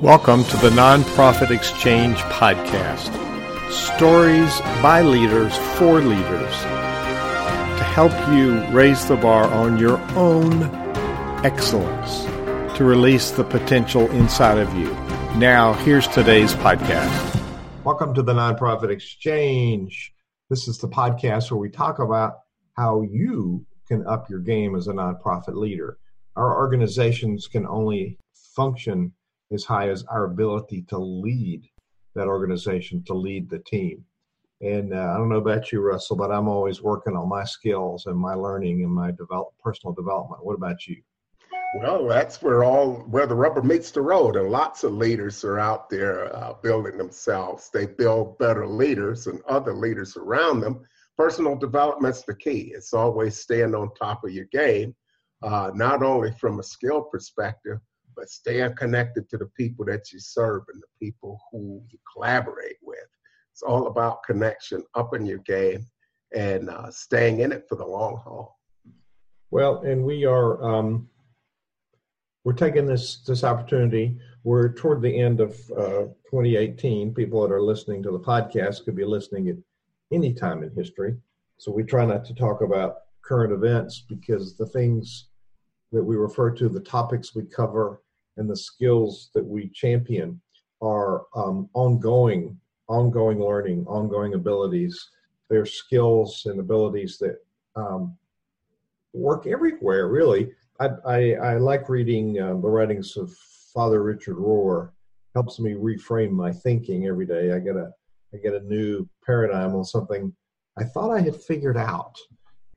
Welcome 0.00 0.42
to 0.46 0.56
the 0.56 0.70
Nonprofit 0.70 1.52
Exchange 1.52 2.18
Podcast. 2.18 3.12
Stories 3.70 4.60
by 4.82 5.02
leaders 5.02 5.56
for 5.78 6.00
leaders 6.00 6.52
to 7.78 7.84
help 7.84 8.12
you 8.34 8.60
raise 8.76 9.06
the 9.06 9.14
bar 9.14 9.44
on 9.44 9.78
your 9.78 9.98
own 10.16 10.64
excellence, 11.46 12.24
to 12.76 12.84
release 12.84 13.30
the 13.30 13.44
potential 13.44 14.10
inside 14.10 14.58
of 14.58 14.74
you. 14.74 14.92
Now, 15.38 15.74
here's 15.74 16.08
today's 16.08 16.54
podcast. 16.54 17.40
Welcome 17.84 18.14
to 18.14 18.22
the 18.22 18.34
Nonprofit 18.34 18.90
Exchange. 18.90 20.12
This 20.50 20.66
is 20.66 20.78
the 20.78 20.88
podcast 20.88 21.52
where 21.52 21.60
we 21.60 21.70
talk 21.70 22.00
about 22.00 22.40
how 22.76 23.02
you 23.02 23.64
can 23.86 24.04
up 24.08 24.28
your 24.28 24.40
game 24.40 24.74
as 24.74 24.88
a 24.88 24.92
nonprofit 24.92 25.54
leader. 25.54 25.98
Our 26.34 26.58
organizations 26.58 27.46
can 27.46 27.64
only 27.64 28.18
function 28.56 29.12
as 29.54 29.64
high 29.64 29.88
as 29.88 30.04
our 30.04 30.24
ability 30.24 30.82
to 30.88 30.98
lead 30.98 31.68
that 32.14 32.26
organization, 32.26 33.02
to 33.04 33.14
lead 33.14 33.48
the 33.48 33.60
team. 33.60 34.04
And 34.60 34.94
uh, 34.94 35.12
I 35.12 35.16
don't 35.16 35.28
know 35.28 35.36
about 35.36 35.72
you, 35.72 35.80
Russell, 35.80 36.16
but 36.16 36.30
I'm 36.30 36.48
always 36.48 36.80
working 36.80 37.16
on 37.16 37.28
my 37.28 37.44
skills 37.44 38.06
and 38.06 38.16
my 38.16 38.34
learning 38.34 38.82
and 38.82 38.92
my 38.92 39.10
develop, 39.10 39.48
personal 39.62 39.94
development. 39.94 40.44
What 40.44 40.54
about 40.54 40.86
you? 40.86 40.96
Well, 41.76 42.06
that's 42.06 42.40
where 42.40 42.62
all 42.62 42.98
where 43.10 43.26
the 43.26 43.34
rubber 43.34 43.60
meets 43.60 43.90
the 43.90 44.00
road, 44.00 44.36
and 44.36 44.48
lots 44.48 44.84
of 44.84 44.92
leaders 44.92 45.42
are 45.42 45.58
out 45.58 45.90
there 45.90 46.34
uh, 46.34 46.54
building 46.62 46.96
themselves. 46.96 47.68
They 47.68 47.86
build 47.86 48.38
better 48.38 48.64
leaders 48.64 49.26
and 49.26 49.42
other 49.48 49.74
leaders 49.74 50.16
around 50.16 50.60
them. 50.60 50.86
Personal 51.18 51.56
development's 51.56 52.22
the 52.22 52.34
key. 52.34 52.72
It's 52.76 52.94
always 52.94 53.38
staying 53.38 53.74
on 53.74 53.92
top 53.94 54.22
of 54.24 54.30
your 54.30 54.46
game, 54.46 54.94
uh, 55.42 55.72
not 55.74 56.04
only 56.04 56.30
from 56.38 56.60
a 56.60 56.62
skill 56.62 57.02
perspective, 57.02 57.80
but 58.16 58.28
staying 58.28 58.74
connected 58.76 59.28
to 59.28 59.38
the 59.38 59.46
people 59.56 59.84
that 59.86 60.12
you 60.12 60.18
serve 60.20 60.62
and 60.72 60.82
the 60.82 61.06
people 61.06 61.40
who 61.50 61.82
you 61.88 61.98
collaborate 62.12 62.76
with. 62.82 63.06
It's 63.52 63.62
all 63.62 63.86
about 63.86 64.24
connection, 64.24 64.84
upping 64.94 65.26
your 65.26 65.38
game, 65.38 65.86
and 66.34 66.68
uh, 66.68 66.90
staying 66.90 67.40
in 67.40 67.52
it 67.52 67.66
for 67.68 67.76
the 67.76 67.86
long 67.86 68.16
haul. 68.16 68.58
Well, 69.50 69.82
and 69.82 70.04
we 70.04 70.24
are 70.24 70.62
um, 70.64 71.08
we're 72.44 72.52
taking 72.52 72.86
this 72.86 73.22
this 73.26 73.44
opportunity. 73.44 74.18
We're 74.42 74.72
toward 74.74 75.00
the 75.00 75.20
end 75.20 75.40
of 75.40 75.52
uh, 75.76 76.06
2018. 76.30 77.14
People 77.14 77.42
that 77.42 77.54
are 77.54 77.62
listening 77.62 78.02
to 78.02 78.10
the 78.10 78.20
podcast 78.20 78.84
could 78.84 78.96
be 78.96 79.04
listening 79.04 79.48
at 79.48 79.56
any 80.12 80.34
time 80.34 80.62
in 80.62 80.70
history. 80.70 81.16
So 81.58 81.72
we 81.72 81.84
try 81.84 82.04
not 82.04 82.24
to 82.26 82.34
talk 82.34 82.60
about 82.60 82.96
current 83.24 83.52
events 83.52 84.04
because 84.08 84.56
the 84.56 84.66
things 84.66 85.28
that 85.92 86.04
we 86.04 86.16
refer 86.16 86.50
to, 86.50 86.68
the 86.68 86.80
topics 86.80 87.34
we 87.34 87.44
cover, 87.44 88.02
and 88.36 88.48
the 88.48 88.56
skills 88.56 89.30
that 89.34 89.44
we 89.44 89.68
champion 89.68 90.40
are 90.82 91.24
um, 91.34 91.68
ongoing, 91.74 92.58
ongoing 92.88 93.40
learning, 93.40 93.84
ongoing 93.86 94.34
abilities. 94.34 95.10
They're 95.48 95.66
skills 95.66 96.42
and 96.46 96.60
abilities 96.60 97.18
that 97.18 97.38
um, 97.76 98.16
work 99.12 99.46
everywhere, 99.46 100.08
really. 100.08 100.52
I, 100.80 100.88
I, 101.06 101.32
I 101.34 101.56
like 101.58 101.88
reading 101.88 102.40
uh, 102.40 102.54
the 102.54 102.68
writings 102.68 103.16
of 103.16 103.32
Father 103.72 104.02
Richard 104.02 104.36
Rohr. 104.36 104.90
Helps 105.34 105.58
me 105.58 105.72
reframe 105.72 106.30
my 106.30 106.52
thinking 106.52 107.06
every 107.06 107.26
day. 107.26 107.52
I 107.52 107.58
get 107.58 107.76
a 107.76 107.90
I 108.32 108.38
get 108.38 108.54
a 108.54 108.60
new 108.60 109.08
paradigm 109.24 109.74
on 109.74 109.84
something 109.84 110.32
I 110.78 110.84
thought 110.84 111.12
I 111.12 111.20
had 111.20 111.36
figured 111.36 111.76
out. 111.76 112.16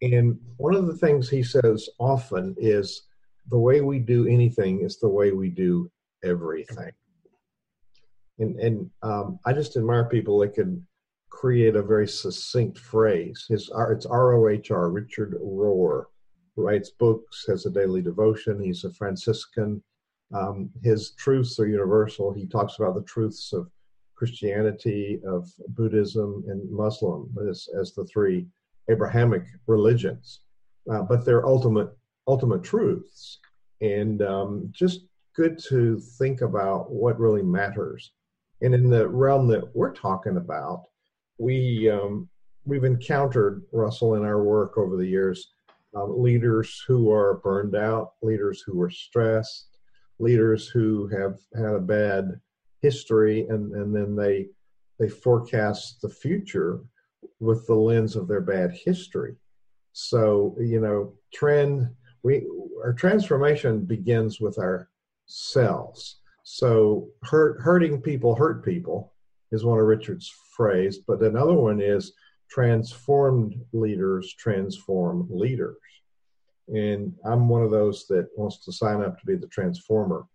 And 0.01 0.39
one 0.57 0.75
of 0.75 0.85
the 0.85 0.95
things 0.95 1.29
he 1.29 1.41
says 1.41 1.89
often 1.99 2.55
is 2.57 3.03
the 3.49 3.57
way 3.57 3.81
we 3.81 3.99
do 3.99 4.27
anything 4.27 4.81
is 4.81 4.99
the 4.99 5.09
way 5.09 5.31
we 5.31 5.49
do 5.49 5.89
everything. 6.23 6.91
And, 8.39 8.59
and 8.59 8.89
um, 9.01 9.39
I 9.45 9.53
just 9.53 9.77
admire 9.77 10.05
people 10.05 10.39
that 10.39 10.53
can 10.53 10.85
create 11.29 11.75
a 11.75 11.81
very 11.81 12.07
succinct 12.07 12.77
phrase. 12.77 13.45
His, 13.49 13.71
it's 13.89 14.05
R 14.05 14.33
O 14.35 14.47
H 14.49 14.71
R, 14.71 14.89
Richard 14.89 15.35
Rohr, 15.41 16.05
writes 16.55 16.91
books, 16.91 17.45
has 17.47 17.65
a 17.65 17.71
daily 17.71 18.01
devotion. 18.01 18.61
He's 18.61 18.83
a 18.83 18.93
Franciscan. 18.93 19.83
Um, 20.33 20.69
his 20.83 21.11
truths 21.11 21.59
are 21.59 21.67
universal. 21.67 22.33
He 22.33 22.47
talks 22.47 22.77
about 22.77 22.95
the 22.95 23.03
truths 23.03 23.53
of 23.53 23.69
Christianity, 24.15 25.21
of 25.25 25.49
Buddhism, 25.69 26.43
and 26.47 26.69
Muslim 26.71 27.33
as, 27.49 27.69
as 27.79 27.93
the 27.93 28.05
three 28.05 28.47
Abrahamic 28.89 29.43
religions. 29.67 30.41
Uh, 30.91 31.01
but 31.03 31.23
they're 31.23 31.45
ultimate 31.45 31.96
ultimate 32.27 32.63
truths, 32.63 33.39
and 33.81 34.21
um, 34.21 34.69
just 34.71 35.05
good 35.35 35.59
to 35.69 35.99
think 36.17 36.41
about 36.41 36.91
what 36.91 37.19
really 37.19 37.43
matters. 37.43 38.11
And 38.61 38.73
in 38.73 38.89
the 38.89 39.07
realm 39.07 39.47
that 39.49 39.75
we're 39.75 39.93
talking 39.93 40.37
about, 40.37 40.83
we 41.37 41.89
um, 41.89 42.27
we've 42.65 42.83
encountered 42.83 43.63
Russell 43.71 44.15
in 44.15 44.23
our 44.23 44.43
work 44.43 44.77
over 44.77 44.97
the 44.97 45.05
years, 45.05 45.53
uh, 45.95 46.05
leaders 46.05 46.83
who 46.87 47.11
are 47.11 47.35
burned 47.43 47.75
out, 47.75 48.13
leaders 48.21 48.63
who 48.65 48.81
are 48.81 48.89
stressed, 48.89 49.77
leaders 50.19 50.67
who 50.67 51.07
have 51.07 51.39
had 51.55 51.75
a 51.75 51.79
bad 51.79 52.39
history, 52.81 53.45
and 53.49 53.73
and 53.73 53.95
then 53.95 54.15
they 54.15 54.47
they 54.99 55.07
forecast 55.07 56.01
the 56.01 56.09
future 56.09 56.81
with 57.39 57.65
the 57.67 57.75
lens 57.75 58.15
of 58.15 58.27
their 58.27 58.41
bad 58.41 58.71
history. 58.71 59.35
So 59.93 60.55
you 60.59 60.79
know, 60.79 61.13
trend 61.33 61.89
we 62.27 62.45
our 62.83 62.93
transformation 62.93 63.85
begins 63.85 64.39
with 64.41 64.59
ourselves. 64.59 66.19
So 66.43 67.07
hurt, 67.23 67.59
hurting 67.61 68.01
people 68.01 68.35
hurt 68.35 68.63
people 68.63 69.13
is 69.51 69.63
one 69.63 69.79
of 69.79 69.85
Richard's 69.85 70.31
phrase, 70.55 70.99
but 70.99 71.21
another 71.21 71.53
one 71.53 71.81
is 71.81 72.13
transformed 72.49 73.55
leaders 73.73 74.33
transform 74.37 75.27
leaders. 75.29 75.77
And 76.67 77.13
I'm 77.25 77.47
one 77.47 77.63
of 77.63 77.71
those 77.71 78.07
that 78.07 78.27
wants 78.35 78.63
to 78.65 78.73
sign 78.73 79.01
up 79.01 79.19
to 79.19 79.25
be 79.25 79.35
the 79.35 79.47
transformer. 79.47 80.25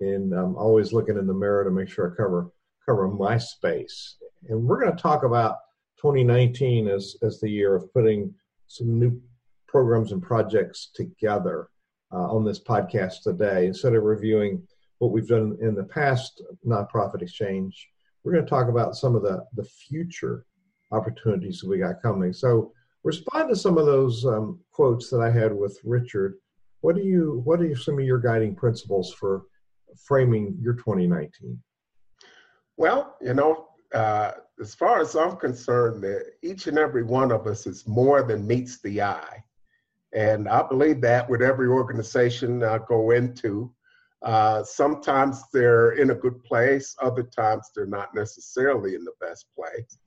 And 0.00 0.32
I'm 0.32 0.56
always 0.56 0.92
looking 0.92 1.18
in 1.18 1.26
the 1.26 1.34
mirror 1.34 1.64
to 1.64 1.70
make 1.70 1.88
sure 1.88 2.12
I 2.12 2.16
cover 2.16 2.50
cover 2.86 3.08
my 3.08 3.36
space. 3.38 4.16
And 4.48 4.64
we're 4.64 4.80
going 4.80 4.96
to 4.96 5.02
talk 5.02 5.24
about 5.24 5.56
2019 6.00 6.88
as 6.88 7.16
as 7.22 7.40
the 7.40 7.50
year 7.50 7.74
of 7.74 7.92
putting 7.92 8.32
some 8.68 9.00
new 9.00 9.20
programs 9.70 10.10
and 10.10 10.22
projects 10.22 10.90
together 10.94 11.68
uh, 12.12 12.26
on 12.28 12.44
this 12.44 12.60
podcast 12.62 13.22
today. 13.22 13.66
Instead 13.66 13.94
of 13.94 14.02
reviewing 14.02 14.62
what 14.98 15.12
we've 15.12 15.28
done 15.28 15.56
in 15.60 15.74
the 15.74 15.84
past 15.84 16.42
nonprofit 16.66 17.22
exchange, 17.22 17.88
we're 18.24 18.32
going 18.32 18.44
to 18.44 18.50
talk 18.50 18.68
about 18.68 18.96
some 18.96 19.14
of 19.14 19.22
the, 19.22 19.44
the 19.54 19.64
future 19.64 20.44
opportunities 20.92 21.60
that 21.60 21.68
we 21.68 21.78
got 21.78 22.02
coming. 22.02 22.32
So 22.32 22.72
respond 23.04 23.48
to 23.48 23.56
some 23.56 23.78
of 23.78 23.86
those 23.86 24.26
um, 24.26 24.58
quotes 24.72 25.08
that 25.10 25.20
I 25.20 25.30
had 25.30 25.54
with 25.54 25.78
Richard. 25.84 26.34
What 26.80 26.96
do 26.96 27.02
you 27.02 27.42
what 27.44 27.60
are 27.60 27.76
some 27.76 27.98
of 27.98 28.04
your 28.04 28.18
guiding 28.18 28.56
principles 28.56 29.12
for 29.12 29.42
framing 30.04 30.56
your 30.60 30.74
2019? 30.74 31.58
Well, 32.76 33.16
you 33.20 33.34
know, 33.34 33.68
uh, 33.94 34.32
as 34.60 34.74
far 34.74 35.00
as 35.00 35.14
I'm 35.14 35.36
concerned, 35.36 36.02
that 36.02 36.24
each 36.42 36.66
and 36.66 36.78
every 36.78 37.02
one 37.02 37.30
of 37.30 37.46
us 37.46 37.66
is 37.66 37.86
more 37.86 38.22
than 38.22 38.46
meets 38.46 38.80
the 38.80 39.02
eye. 39.02 39.44
And 40.14 40.48
I 40.48 40.62
believe 40.66 41.00
that 41.02 41.28
with 41.28 41.42
every 41.42 41.68
organization 41.68 42.62
I 42.62 42.78
go 42.88 43.12
into. 43.12 43.72
Uh, 44.22 44.62
sometimes 44.62 45.42
they're 45.52 45.92
in 45.92 46.10
a 46.10 46.14
good 46.14 46.42
place, 46.44 46.94
other 47.00 47.22
times 47.22 47.70
they're 47.74 47.86
not 47.86 48.14
necessarily 48.14 48.94
in 48.94 49.04
the 49.04 49.14
best 49.20 49.46
place. 49.56 49.98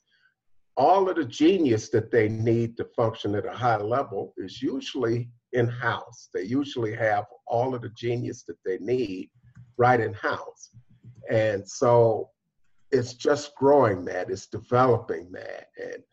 All 0.75 1.09
of 1.09 1.15
the 1.15 1.25
genius 1.25 1.89
that 1.89 2.11
they 2.11 2.29
need 2.29 2.77
to 2.77 2.85
function 2.95 3.33
at 3.35 3.45
a 3.45 3.51
high 3.51 3.77
level 3.77 4.33
is 4.37 4.61
usually 4.61 5.29
in 5.53 5.67
house. 5.67 6.29
They 6.33 6.43
usually 6.43 6.95
have 6.95 7.25
all 7.47 7.73
of 7.73 7.81
the 7.81 7.89
genius 7.89 8.43
that 8.43 8.57
they 8.65 8.77
need 8.79 9.29
right 9.77 9.99
in 9.99 10.13
house. 10.13 10.69
And 11.31 11.67
so 11.67 12.29
it's 12.91 13.13
just 13.13 13.55
growing 13.55 14.05
that, 14.05 14.29
it's 14.29 14.47
developing 14.47 15.31
that. 15.31 15.67
And 15.81 16.03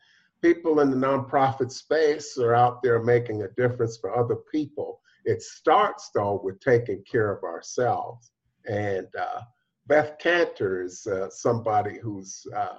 people 0.42 0.80
in 0.80 0.90
the 0.90 0.96
nonprofit 0.96 1.70
space 1.70 2.38
are 2.38 2.54
out 2.54 2.82
there 2.82 3.02
making 3.02 3.42
a 3.42 3.48
difference 3.48 3.98
for 3.98 4.16
other 4.16 4.36
people. 4.50 5.00
It 5.24 5.42
starts 5.42 6.10
though 6.14 6.40
with 6.42 6.60
taking 6.60 7.02
care 7.10 7.30
of 7.30 7.44
ourselves. 7.44 8.32
And 8.66 9.08
uh, 9.18 9.42
Beth 9.86 10.16
Kanter 10.22 10.84
is 10.84 11.06
uh, 11.06 11.28
somebody 11.30 11.98
who's 11.98 12.46
uh, 12.56 12.78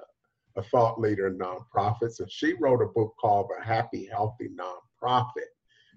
a 0.57 0.63
thought 0.63 0.99
leader 0.99 1.27
in 1.27 1.37
nonprofits, 1.37 2.19
and 2.19 2.31
she 2.31 2.53
wrote 2.53 2.81
a 2.81 2.87
book 2.87 3.15
called 3.19 3.49
The 3.49 3.65
Happy, 3.65 4.07
Healthy 4.11 4.49
Nonprofit. 4.49 5.51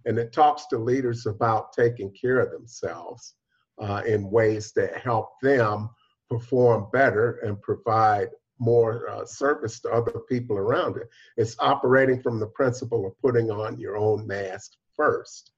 And 0.06 0.18
it 0.18 0.32
talks 0.32 0.66
to 0.66 0.78
leaders 0.78 1.26
about 1.26 1.72
taking 1.72 2.12
care 2.12 2.40
of 2.40 2.50
themselves 2.50 3.34
uh, 3.80 4.02
in 4.06 4.30
ways 4.30 4.72
that 4.76 4.98
help 4.98 5.30
them 5.42 5.88
perform 6.28 6.88
better 6.92 7.38
and 7.44 7.60
provide 7.62 8.28
more 8.64 9.08
uh, 9.08 9.24
service 9.24 9.80
to 9.80 9.90
other 9.90 10.20
people 10.28 10.56
around 10.56 10.96
it. 10.96 11.08
It's 11.36 11.56
operating 11.58 12.22
from 12.22 12.40
the 12.40 12.46
principle 12.46 13.06
of 13.06 13.18
putting 13.20 13.50
on 13.50 13.78
your 13.78 13.96
own 13.96 14.26
mask 14.26 14.72
first. 14.96 15.52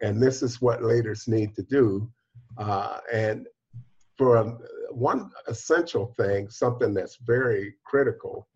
And 0.00 0.22
this 0.22 0.42
is 0.42 0.60
what 0.60 0.82
leaders 0.82 1.28
need 1.28 1.54
to 1.56 1.62
do. 1.62 2.10
Uh, 2.56 2.98
and 3.12 3.46
for 4.16 4.58
one 4.90 5.30
essential 5.46 6.14
thing, 6.16 6.50
something 6.50 6.92
that's 6.92 7.16
very 7.16 7.74
critical 7.84 8.48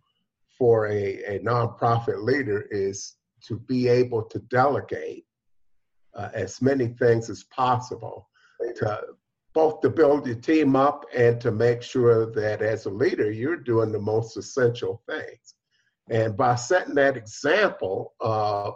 for 0.59 0.87
a, 0.89 1.23
a 1.25 1.39
nonprofit 1.41 2.23
leader, 2.23 2.67
is 2.71 3.17
to 3.47 3.59
be 3.59 3.89
able 3.89 4.23
to 4.23 4.39
delegate 4.41 5.25
uh, 6.15 6.29
as 6.35 6.61
many 6.61 6.89
things 6.89 7.31
as 7.31 7.45
possible 7.45 8.29
to 8.77 9.01
both 9.55 9.81
to 9.81 9.91
build 9.91 10.27
your 10.27 10.37
team 10.37 10.77
up 10.77 11.05
and 11.15 11.41
to 11.41 11.51
make 11.51 11.83
sure 11.83 12.33
that 12.33 12.63
as 12.63 12.87
a 12.87 12.91
leader 12.91 13.31
you're 13.31 13.57
doing 13.57 13.93
the 13.93 13.99
most 13.99 14.37
essential 14.37 15.03
things. 15.09 15.55
And 16.11 16.37
by 16.37 16.55
setting 16.55 16.95
that 16.95 17.17
example 17.17 18.15
of 18.21 18.75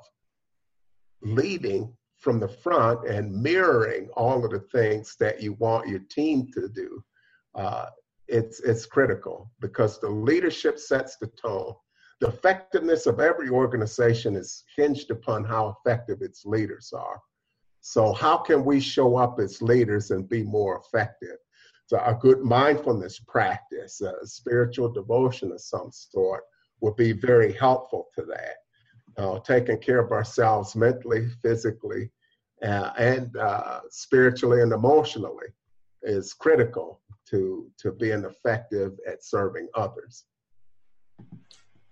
leading 1.23 1.93
from 2.19 2.41
the 2.41 2.49
front 2.49 3.09
and 3.09 3.33
mirroring 3.33 4.09
all 4.17 4.45
of 4.45 4.51
the 4.51 4.61
things 4.61 5.17
that 5.21 5.43
you 5.43 5.55
want 5.55 5.89
your 5.89 6.01
team 6.11 6.49
to 6.53 6.69
do 6.69 7.03
uh, 7.57 7.87
it's 8.29 8.61
it's 8.61 8.87
critical 8.87 9.51
because 9.61 9.99
the 9.99 10.09
leadership 10.09 10.79
sets 10.79 11.17
the 11.17 11.29
tone. 11.29 11.75
The 12.21 12.29
effectiveness 12.29 13.07
of 13.07 13.21
every 13.21 13.49
organization 13.49 14.37
is 14.37 14.65
hinged 14.77 15.11
upon 15.11 15.45
how 15.45 15.77
effective 15.79 16.23
its 16.23 16.45
leaders 16.45 16.93
are 16.95 17.21
so, 17.89 18.13
how 18.13 18.39
can 18.39 18.65
we 18.65 18.81
show 18.81 19.17
up 19.17 19.39
as 19.39 19.63
leaders 19.63 20.11
and 20.11 20.29
be 20.29 20.43
more 20.43 20.77
effective? 20.85 21.37
So, 21.87 21.99
a 22.05 22.15
good 22.15 22.43
mindfulness 22.43 23.21
practice, 23.21 24.01
a 24.01 24.27
spiritual 24.27 24.89
devotion 24.93 25.53
of 25.53 25.61
some 25.61 25.93
sort, 25.93 26.43
would 26.81 26.97
be 26.97 27.13
very 27.13 27.53
helpful 27.53 28.09
to 28.17 28.25
that. 28.25 28.57
Uh, 29.17 29.39
taking 29.39 29.79
care 29.79 30.01
of 30.01 30.11
ourselves 30.11 30.75
mentally, 30.75 31.29
physically, 31.45 32.11
uh, 32.65 32.91
and 32.99 33.37
uh, 33.37 33.83
spiritually 33.89 34.63
and 34.63 34.73
emotionally 34.73 35.47
is 36.03 36.33
critical 36.33 37.01
to 37.31 37.71
to 37.79 37.93
being 37.93 38.25
effective 38.25 38.99
at 39.07 39.23
serving 39.23 39.69
others. 39.77 40.25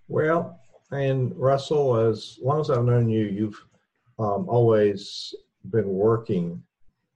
Well, 0.08 0.58
and 0.91 1.32
Russell, 1.37 1.94
as 1.94 2.37
long 2.43 2.61
as 2.61 2.69
I've 2.69 2.85
known 2.85 3.08
you, 3.08 3.26
you've 3.26 3.64
um, 4.19 4.49
always 4.49 5.35
been 5.70 5.88
working 5.88 6.62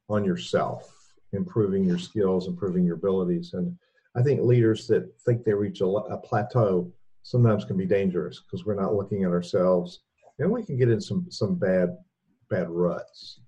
on 0.09 0.25
yourself, 0.25 1.13
improving 1.33 1.85
your 1.85 1.99
skills, 1.99 2.47
improving 2.47 2.85
your 2.85 2.97
abilities. 2.97 3.53
And 3.53 3.77
I 4.17 4.23
think 4.23 4.41
leaders 4.41 4.87
that 4.89 5.11
think 5.21 5.45
they 5.45 5.53
reach 5.53 5.81
a, 5.81 5.87
a 5.87 6.19
plateau 6.19 6.91
sometimes 7.23 7.65
can 7.65 7.77
be 7.77 7.87
dangerous 7.87 8.41
because 8.41 8.65
we're 8.65 8.81
not 8.81 8.95
looking 8.95 9.25
at 9.25 9.31
ourselves 9.31 10.01
and 10.39 10.51
we 10.51 10.63
can 10.63 10.79
get 10.79 10.89
in 10.89 11.01
some, 11.01 11.27
some 11.31 11.55
bad, 11.57 11.97
bad 12.49 12.71
ruts. 12.71 13.41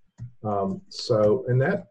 Um, 0.45 0.83
so, 0.89 1.45
and 1.49 1.61
that, 1.63 1.87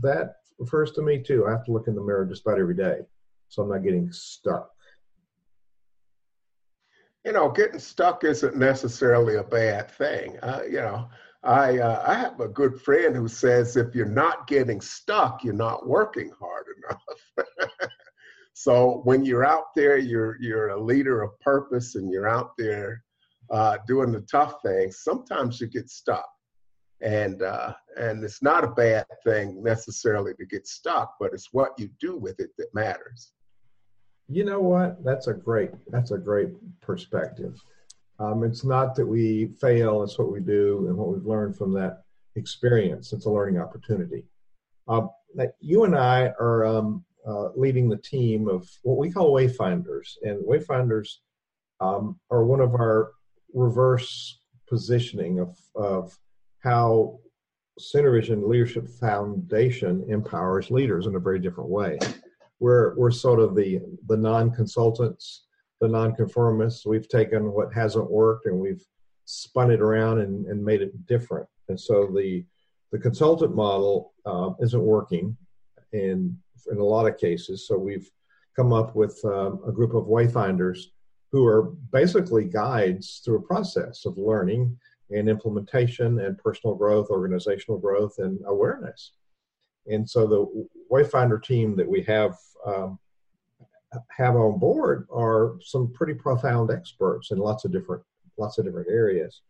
that 0.00 0.36
refers 0.58 0.90
to 0.92 1.02
me 1.02 1.22
too. 1.22 1.46
I 1.46 1.50
have 1.50 1.64
to 1.66 1.72
look 1.72 1.86
in 1.86 1.94
the 1.94 2.02
mirror 2.02 2.26
just 2.26 2.42
about 2.42 2.58
every 2.58 2.74
day. 2.74 3.00
So 3.48 3.62
I'm 3.62 3.70
not 3.70 3.84
getting 3.84 4.10
stuck. 4.10 4.70
You 7.24 7.32
know, 7.32 7.50
getting 7.50 7.78
stuck 7.78 8.24
isn't 8.24 8.56
necessarily 8.56 9.36
a 9.36 9.42
bad 9.42 9.90
thing. 9.90 10.38
Uh, 10.38 10.62
you 10.64 10.78
know, 10.78 11.08
I 11.48 11.78
uh, 11.78 12.04
I 12.06 12.14
have 12.14 12.40
a 12.40 12.48
good 12.48 12.78
friend 12.78 13.16
who 13.16 13.26
says 13.26 13.76
if 13.78 13.94
you're 13.94 14.04
not 14.04 14.46
getting 14.46 14.82
stuck, 14.82 15.42
you're 15.42 15.54
not 15.54 15.88
working 15.88 16.30
hard 16.38 16.66
enough. 16.76 17.48
so 18.52 19.00
when 19.04 19.24
you're 19.24 19.46
out 19.46 19.74
there, 19.74 19.96
you're 19.96 20.36
you're 20.42 20.68
a 20.68 20.80
leader 20.80 21.22
of 21.22 21.40
purpose, 21.40 21.94
and 21.94 22.12
you're 22.12 22.28
out 22.28 22.50
there 22.58 23.02
uh, 23.50 23.78
doing 23.86 24.12
the 24.12 24.20
tough 24.30 24.56
things. 24.62 24.98
Sometimes 24.98 25.58
you 25.58 25.68
get 25.68 25.88
stuck, 25.88 26.28
and 27.00 27.40
uh, 27.40 27.72
and 27.96 28.22
it's 28.22 28.42
not 28.42 28.62
a 28.62 28.68
bad 28.68 29.06
thing 29.24 29.62
necessarily 29.62 30.34
to 30.34 30.44
get 30.44 30.66
stuck, 30.66 31.14
but 31.18 31.32
it's 31.32 31.48
what 31.52 31.72
you 31.78 31.88
do 31.98 32.18
with 32.18 32.40
it 32.40 32.50
that 32.58 32.74
matters. 32.74 33.32
You 34.28 34.44
know 34.44 34.60
what? 34.60 35.02
That's 35.02 35.28
a 35.28 35.32
great 35.32 35.70
that's 35.90 36.10
a 36.10 36.18
great 36.18 36.50
perspective. 36.82 37.58
Um, 38.18 38.42
it's 38.42 38.64
not 38.64 38.94
that 38.96 39.06
we 39.06 39.46
fail, 39.60 40.02
it's 40.02 40.18
what 40.18 40.32
we 40.32 40.40
do 40.40 40.86
and 40.88 40.96
what 40.96 41.08
we've 41.08 41.26
learned 41.26 41.56
from 41.56 41.72
that 41.74 42.02
experience. 42.34 43.12
It's 43.12 43.26
a 43.26 43.30
learning 43.30 43.60
opportunity. 43.60 44.24
Uh, 44.88 45.06
you 45.60 45.84
and 45.84 45.96
I 45.96 46.32
are 46.40 46.64
um, 46.64 47.04
uh, 47.26 47.50
leading 47.54 47.88
the 47.88 47.96
team 47.98 48.48
of 48.48 48.68
what 48.82 48.98
we 48.98 49.10
call 49.10 49.32
Wayfinders, 49.32 50.16
and 50.22 50.44
Wayfinders 50.44 51.08
um, 51.80 52.18
are 52.30 52.44
one 52.44 52.60
of 52.60 52.74
our 52.74 53.12
reverse 53.54 54.40
positioning 54.68 55.38
of, 55.38 55.56
of 55.74 56.18
how 56.62 57.18
Synervision 57.78 58.48
Leadership 58.48 58.88
Foundation 58.88 60.04
empowers 60.08 60.70
leaders 60.70 61.06
in 61.06 61.14
a 61.14 61.20
very 61.20 61.38
different 61.38 61.70
way. 61.70 61.98
We're, 62.60 62.96
we're 62.96 63.12
sort 63.12 63.38
of 63.38 63.54
the, 63.54 63.80
the 64.06 64.16
non 64.16 64.50
consultants 64.50 65.44
the 65.80 65.88
nonconformists. 65.88 66.86
We've 66.86 67.08
taken 67.08 67.52
what 67.52 67.72
hasn't 67.72 68.10
worked 68.10 68.46
and 68.46 68.58
we've 68.58 68.84
spun 69.24 69.70
it 69.70 69.80
around 69.80 70.20
and, 70.20 70.46
and 70.46 70.64
made 70.64 70.82
it 70.82 71.06
different. 71.06 71.48
And 71.68 71.78
so 71.78 72.06
the 72.14 72.44
the 72.90 72.98
consultant 72.98 73.54
model 73.54 74.14
uh, 74.24 74.50
isn't 74.60 74.80
working 74.80 75.36
in 75.92 76.36
in 76.70 76.78
a 76.78 76.84
lot 76.84 77.06
of 77.06 77.18
cases. 77.18 77.66
So 77.66 77.76
we've 77.76 78.10
come 78.56 78.72
up 78.72 78.96
with 78.96 79.22
um, 79.24 79.60
a 79.66 79.72
group 79.72 79.94
of 79.94 80.06
wayfinders 80.06 80.80
who 81.30 81.46
are 81.46 81.74
basically 81.92 82.44
guides 82.44 83.20
through 83.24 83.36
a 83.36 83.42
process 83.42 84.06
of 84.06 84.16
learning 84.16 84.76
and 85.10 85.28
implementation 85.28 86.20
and 86.20 86.38
personal 86.38 86.74
growth, 86.74 87.08
organizational 87.10 87.78
growth, 87.78 88.14
and 88.18 88.40
awareness. 88.46 89.12
And 89.86 90.08
so 90.08 90.26
the 90.26 90.68
Wayfinder 90.90 91.42
team 91.42 91.76
that 91.76 91.88
we 91.88 92.02
have 92.02 92.36
um, 92.66 92.98
have 94.16 94.36
on 94.36 94.58
board 94.58 95.06
are 95.12 95.56
some 95.62 95.92
pretty 95.92 96.14
profound 96.14 96.70
experts 96.70 97.30
in 97.30 97.38
lots 97.38 97.64
of 97.64 97.72
different 97.72 98.02
lots 98.36 98.58
of 98.58 98.64
different 98.64 98.88
areas. 98.88 99.42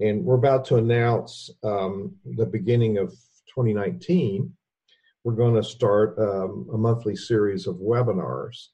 And 0.00 0.24
we're 0.24 0.36
about 0.36 0.64
to 0.66 0.76
announce 0.76 1.50
um, 1.62 2.14
the 2.24 2.46
beginning 2.46 2.98
of 2.98 3.10
2019. 3.54 4.52
We're 5.24 5.34
going 5.34 5.56
to 5.56 5.62
start 5.62 6.18
um, 6.18 6.68
a 6.72 6.78
monthly 6.78 7.16
series 7.16 7.66
of 7.66 7.76
webinars, 7.76 8.68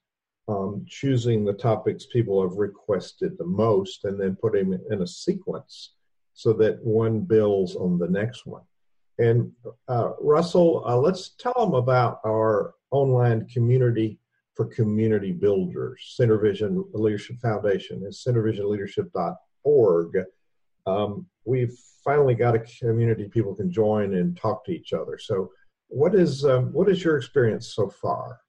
um, 0.47 0.85
choosing 0.87 1.45
the 1.45 1.55
topics 1.55 2.07
people 2.07 2.43
have 2.43 2.59
requested 2.59 3.37
the 3.39 3.47
most, 3.47 4.05
and 4.05 4.21
then 4.21 4.37
putting 4.37 4.71
them 4.71 4.81
in 4.91 5.03
a 5.03 5.07
sequence 5.07 5.95
so 6.35 6.53
that 6.53 6.85
one 6.85 7.21
builds 7.21 7.75
on 7.75 7.99
the 7.99 8.09
next 8.09 8.47
one. 8.47 8.63
And 9.19 9.51
uh, 9.89 10.11
Russell, 10.21 10.85
uh, 10.87 10.97
let's 10.99 11.31
tell 11.39 11.55
them 11.59 11.75
about 11.75 12.21
our 12.25 12.75
online 12.91 13.49
community 13.49 14.21
for 14.57 14.67
community 14.67 15.33
builders. 15.33 16.17
Synervision 16.19 16.85
Leadership 16.95 17.37
Foundation 17.41 18.03
is 18.07 18.25
synervisionleadership.org. 18.27 20.25
Um, 20.87 21.27
we've 21.45 21.77
finally 22.03 22.35
got 22.35 22.55
a 22.55 22.61
community 22.81 23.29
people 23.29 23.55
can 23.55 23.71
join 23.71 24.15
and 24.15 24.37
talk 24.37 24.65
to 24.65 24.73
each 24.73 24.93
other. 24.93 25.19
So, 25.19 25.51
what 25.89 26.15
is 26.15 26.45
um, 26.45 26.73
what 26.73 26.89
is 26.89 27.05
your 27.05 27.17
experience 27.17 27.75
so 27.75 27.89
far? 27.89 28.41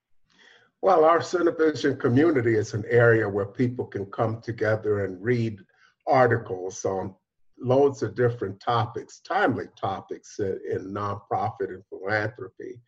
Well, 0.82 1.04
our 1.04 1.20
Synervision 1.20 2.00
community 2.00 2.56
is 2.56 2.74
an 2.74 2.86
area 2.90 3.28
where 3.28 3.46
people 3.46 3.86
can 3.86 4.06
come 4.06 4.42
together 4.42 5.06
and 5.06 5.22
read 5.22 5.60
articles 6.08 6.86
on 6.86 7.14
loads 7.60 8.04
of 8.04 8.16
different 8.16 8.60
topics, 8.60 9.20
timely 9.20 9.66
topics 9.76 10.40
in, 10.40 10.60
in 10.72 10.94
nonprofit 10.94 11.70
and 11.70 11.84
philanthropy 11.90 12.80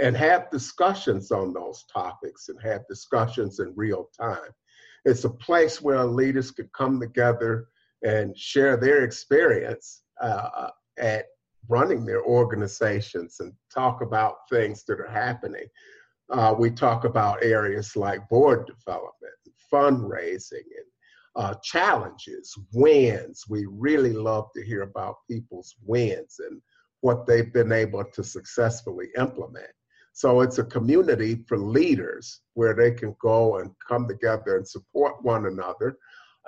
and 0.00 0.16
have 0.16 0.50
discussions 0.50 1.30
on 1.30 1.52
those 1.52 1.84
topics 1.92 2.48
and 2.48 2.60
have 2.62 2.86
discussions 2.88 3.60
in 3.60 3.72
real 3.76 4.08
time. 4.18 4.50
It's 5.04 5.24
a 5.24 5.30
place 5.30 5.80
where 5.80 6.04
leaders 6.04 6.50
could 6.50 6.72
come 6.72 7.00
together 7.00 7.68
and 8.02 8.36
share 8.36 8.76
their 8.76 9.04
experience 9.04 10.02
uh, 10.20 10.70
at 10.98 11.26
running 11.68 12.04
their 12.04 12.22
organizations 12.24 13.36
and 13.40 13.52
talk 13.72 14.00
about 14.00 14.48
things 14.50 14.84
that 14.84 15.00
are 15.00 15.10
happening. 15.10 15.66
Uh, 16.30 16.54
we 16.58 16.70
talk 16.70 17.04
about 17.04 17.42
areas 17.42 17.96
like 17.96 18.28
board 18.28 18.66
development, 18.66 19.34
fundraising, 19.72 20.52
and 20.54 20.86
uh, 21.36 21.54
challenges, 21.62 22.56
wins. 22.72 23.44
We 23.48 23.66
really 23.68 24.12
love 24.12 24.48
to 24.54 24.64
hear 24.64 24.82
about 24.82 25.16
people's 25.28 25.74
wins 25.84 26.40
and 26.48 26.60
what 27.00 27.26
they've 27.26 27.52
been 27.52 27.72
able 27.72 28.04
to 28.04 28.24
successfully 28.24 29.08
implement. 29.16 29.70
So 30.12 30.40
it's 30.40 30.58
a 30.58 30.64
community 30.64 31.44
for 31.46 31.56
leaders 31.56 32.40
where 32.54 32.74
they 32.74 32.90
can 32.90 33.14
go 33.20 33.58
and 33.58 33.70
come 33.86 34.06
together 34.08 34.56
and 34.56 34.66
support 34.66 35.22
one 35.22 35.46
another 35.46 35.98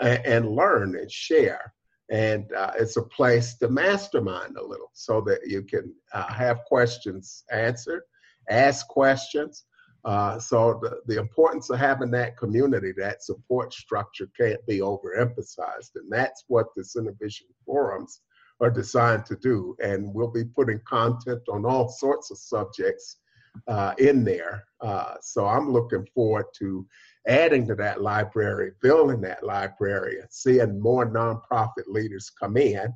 and, 0.01 0.27
and 0.27 0.49
learn 0.51 0.97
and 0.97 1.11
share. 1.11 1.73
And 2.11 2.53
uh, 2.53 2.73
it's 2.79 2.97
a 2.97 3.03
place 3.03 3.55
to 3.59 3.69
mastermind 3.69 4.57
a 4.59 4.67
little 4.67 4.91
so 4.93 5.21
that 5.23 5.47
you 5.47 5.63
can 5.63 5.95
uh, 6.13 6.31
have 6.33 6.65
questions 6.67 7.45
answered, 7.51 8.03
ask 8.51 8.87
questions. 8.89 9.65
Uh, 10.05 10.39
so 10.39 10.81
the, 10.83 11.01
the 11.07 11.19
importance 11.19 11.71
of 11.71 11.79
having 11.79 12.11
that 12.11 12.37
community, 12.37 12.93
that 12.99 13.23
support 13.23 13.73
structure 13.73 14.29
can't 14.39 14.65
be 14.67 14.81
overemphasized. 14.81 15.95
And 15.95 16.11
that's 16.11 16.45
what 16.49 16.67
the 16.75 16.83
Synervision 16.83 17.47
forums 17.65 18.21
are 18.61 18.71
designed 18.71 19.25
to 19.27 19.37
do. 19.37 19.77
And 19.83 20.13
we'll 20.13 20.31
be 20.31 20.45
putting 20.45 20.81
content 20.87 21.43
on 21.49 21.65
all 21.65 21.89
sorts 21.89 22.31
of 22.31 22.39
subjects 22.39 23.19
uh, 23.69 23.95
in 23.99 24.25
there. 24.25 24.65
Uh, 24.81 25.15
so 25.21 25.47
I'm 25.47 25.73
looking 25.73 26.07
forward 26.15 26.47
to 26.59 26.87
adding 27.27 27.67
to 27.69 27.75
that 27.77 28.03
library, 28.03 28.73
building 28.81 29.21
that 29.21 29.45
library, 29.45 30.19
and 30.21 30.29
seeing 30.31 30.81
more 30.81 31.11
nonprofit 31.11 31.87
leaders 31.87 32.31
come 32.31 32.57
in 32.57 32.93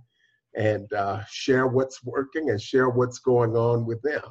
and 0.57 0.93
uh, 0.93 1.23
share 1.31 1.67
what's 1.67 2.05
working 2.05 2.51
and 2.51 2.61
share 2.61 2.89
what's 2.89 3.19
going 3.19 3.57
on 3.57 3.85
with 3.87 4.01
them. 4.03 4.23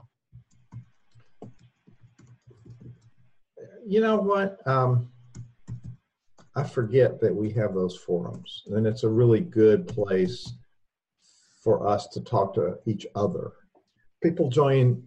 You 3.88 4.02
know 4.02 4.18
what? 4.18 4.68
Um, 4.68 5.10
I 6.56 6.64
forget 6.64 7.22
that 7.22 7.36
we 7.36 7.52
have 7.52 7.74
those 7.74 7.96
forums, 7.96 8.64
and 8.68 8.88
it's 8.88 9.04
a 9.04 9.10
really 9.10 9.42
good 9.42 9.88
place 9.88 10.52
for 11.62 11.88
us 11.88 12.08
to 12.08 12.22
talk 12.22 12.54
to 12.56 12.80
each 12.86 13.06
other. 13.16 13.52
People 14.24 14.50
join 14.50 15.04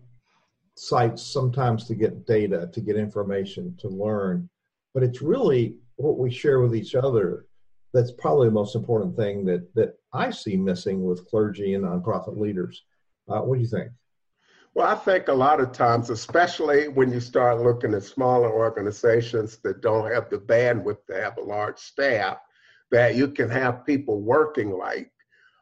sites 0.79 1.23
sometimes 1.23 1.87
to 1.87 1.95
get 1.95 2.27
data, 2.27 2.71
to 2.73 2.81
get 2.81 2.97
information, 2.97 3.77
to 3.81 3.89
learn, 3.89 4.49
but 4.95 5.03
it's 5.03 5.23
really 5.23 5.77
what 5.97 6.19
we 6.19 6.31
share 6.31 6.61
with 6.61 6.75
each 6.75 6.95
other 6.95 7.47
that's 7.93 8.13
probably 8.13 8.49
the 8.49 8.55
most 8.55 8.75
important 8.75 9.17
thing 9.17 9.45
that 9.47 9.75
that 9.75 9.95
I 10.13 10.31
see 10.31 10.57
missing 10.57 11.05
with 11.05 11.27
clergy 11.29 11.75
and 11.75 11.85
nonprofit 11.85 12.39
leaders. 12.39 12.85
Uh, 13.29 13.41
what 13.41 13.57
do 13.57 13.63
you 13.63 13.69
think? 13.69 13.91
Well, 14.75 14.87
I 14.87 14.95
think 14.95 15.29
a 15.29 15.33
lot 15.33 15.61
of 15.61 15.73
times, 15.73 16.11
especially 16.11 16.89
when 16.89 17.11
you 17.11 17.21
start 17.21 17.63
looking 17.63 17.95
at 17.95 18.05
smaller 18.05 18.51
organizations 18.51 19.59
that 19.65 19.81
don't 19.81 20.11
have 20.13 20.31
the 20.31 20.39
bandwidth 20.39 21.05
to 21.07 21.21
have 21.21 21.37
a 21.39 21.43
large 21.43 21.79
staff, 21.79 22.39
that 22.91 23.17
you 23.17 23.29
can 23.29 23.51
have 23.51 23.87
people 23.87 24.21
working 24.21 24.71
like 24.71 25.11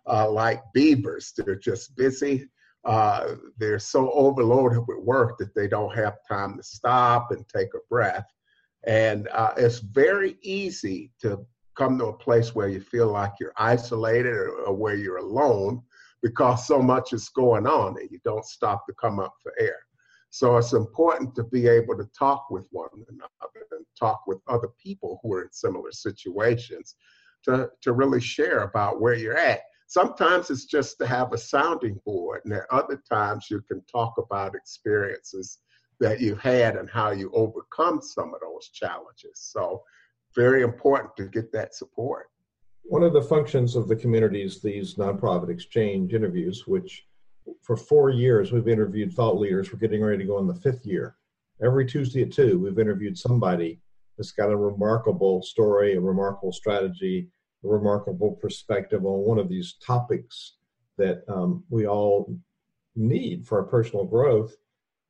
uh, 0.07 0.31
like 0.31 0.63
beavers. 0.75 1.33
They're 1.37 1.57
just 1.57 1.97
busy. 1.97 2.49
Uh, 2.87 3.35
they're 3.59 3.81
so 3.81 4.11
overloaded 4.13 4.79
with 4.87 4.99
work 4.99 5.37
that 5.39 5.55
they 5.55 5.67
don't 5.67 5.95
have 5.95 6.19
time 6.27 6.57
to 6.57 6.63
stop 6.63 7.33
and 7.33 7.47
take 7.49 7.75
a 7.75 7.79
breath. 7.91 8.27
And 8.87 9.29
uh, 9.33 9.53
it's 9.57 9.81
very 9.81 10.37
easy 10.43 11.11
to 11.21 11.45
come 11.77 11.99
to 11.99 12.07
a 12.07 12.13
place 12.13 12.55
where 12.55 12.69
you 12.69 12.81
feel 12.81 13.09
like 13.09 13.33
you're 13.41 13.53
isolated 13.57 14.33
or, 14.33 14.51
or 14.67 14.75
where 14.75 14.95
you're 14.95 15.19
alone 15.19 15.83
because 16.23 16.67
so 16.67 16.81
much 16.81 17.13
is 17.13 17.29
going 17.31 17.67
on 17.67 17.97
and 18.01 18.09
you 18.11 18.21
don't 18.25 18.45
stop 18.45 18.87
to 18.87 18.95
come 18.95 19.19
up 19.19 19.35
for 19.43 19.53
air. 19.59 19.79
So 20.31 20.57
it's 20.57 20.73
important 20.73 21.35
to 21.37 21.45
be 21.45 21.67
able 21.67 21.97
to 21.97 22.09
talk 22.17 22.51
with 22.51 22.67
one 22.71 22.89
another 23.09 23.67
and 23.73 23.85
talk 23.99 24.23
with 24.27 24.39
other 24.47 24.69
people 24.83 25.19
who 25.23 25.33
are 25.35 25.43
in 25.43 25.53
similar 25.53 25.91
situations 25.93 26.95
to, 27.45 27.69
to 27.83 27.93
really 27.93 28.21
share 28.21 28.61
about 28.61 29.01
where 29.01 29.15
you're 29.15 29.39
at. 29.39 29.61
Sometimes 29.87 30.51
it's 30.51 30.65
just 30.65 30.99
to 30.99 31.07
have 31.07 31.33
a 31.33 31.39
sounding 31.39 32.01
board, 32.05 32.43
and 32.45 32.53
at 32.55 32.65
other 32.71 33.01
times 33.09 33.47
you 33.51 33.61
can 33.63 33.83
talk 33.85 34.15
about 34.19 34.55
experiences 34.55 35.61
that 36.01 36.21
you've 36.21 36.41
had 36.41 36.77
and 36.77 36.91
how 36.91 37.11
you 37.13 37.31
overcome 37.33 38.03
some 38.03 38.35
of 38.35 38.41
those 38.41 38.69
challenges. 38.69 39.33
So, 39.35 39.83
very 40.35 40.63
important 40.63 41.17
to 41.17 41.27
get 41.27 41.53
that 41.53 41.75
support. 41.75 42.27
One 42.83 43.03
of 43.03 43.13
the 43.13 43.23
functions 43.23 43.75
of 43.75 43.89
the 43.89 43.97
communities, 43.97 44.61
these 44.61 44.95
nonprofit 44.97 45.49
exchange 45.49 46.13
interviews, 46.15 46.67
which 46.67 47.07
for 47.63 47.77
four 47.77 48.11
years 48.11 48.53
we've 48.53 48.69
interviewed 48.69 49.13
thought 49.13 49.39
leaders. 49.39 49.73
We're 49.73 49.79
getting 49.79 50.03
ready 50.03 50.19
to 50.19 50.25
go 50.25 50.39
in 50.39 50.47
the 50.47 50.55
fifth 50.55 50.85
year. 50.85 51.17
Every 51.63 51.87
Tuesday 51.87 52.23
at 52.23 52.33
two, 52.33 52.59
we've 52.59 52.79
interviewed 52.79 53.17
somebody 53.17 53.81
that's 54.17 54.33
got 54.33 54.51
a 54.51 54.57
remarkable 54.57 55.43
story, 55.43 55.95
a 55.95 56.01
remarkable 56.01 56.53
strategy, 56.53 57.29
remarkable 57.67 58.33
perspective 58.33 59.05
on 59.05 59.27
one 59.27 59.39
of 59.39 59.49
these 59.49 59.75
topics 59.85 60.57
that 60.99 61.23
um, 61.29 61.65
we 61.69 61.87
all 61.87 62.35
need 62.95 63.47
for 63.47 63.59
our 63.59 63.65
personal 63.65 64.05
growth 64.05 64.57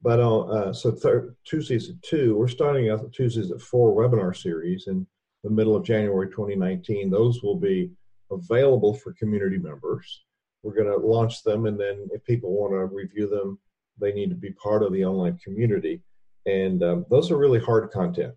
but 0.03 0.21
uh, 0.21 0.41
uh, 0.41 0.73
so 0.73 0.93
thir- 0.93 1.35
Tuesdays 1.45 1.91
at 1.91 2.01
two, 2.03 2.37
we're 2.37 2.49
starting 2.49 2.91
out 2.91 3.03
the 3.03 3.09
Tuesdays 3.09 3.51
at 3.51 3.61
four 3.61 3.93
webinar 3.93 4.37
series 4.37 4.87
in 4.87 5.07
the 5.43 5.51
middle 5.51 5.75
of 5.75 5.85
January 5.85 6.29
2019. 6.29 7.11
Those 7.11 7.43
will 7.43 7.57
be 7.57 7.91
available 8.31 8.95
for 8.95 9.15
community 9.15 9.59
members. 9.59 10.25
We're 10.63 10.75
going 10.75 10.89
to 10.89 11.07
launch 11.07 11.43
them, 11.43 11.67
and 11.67 11.79
then 11.79 12.09
if 12.13 12.25
people 12.25 12.53
want 12.53 12.73
to 12.73 12.95
review 12.95 13.29
them, 13.29 13.59
they 14.01 14.13
need 14.13 14.31
to 14.31 14.37
be 14.37 14.53
part 14.53 14.83
of 14.83 14.93
the 14.93 15.05
online 15.05 15.39
community. 15.39 16.03
And 16.45 16.83
um, 16.83 17.07
those 17.11 17.31
are 17.31 17.37
really 17.37 17.61
hard 17.61 17.91
content. 17.91 18.35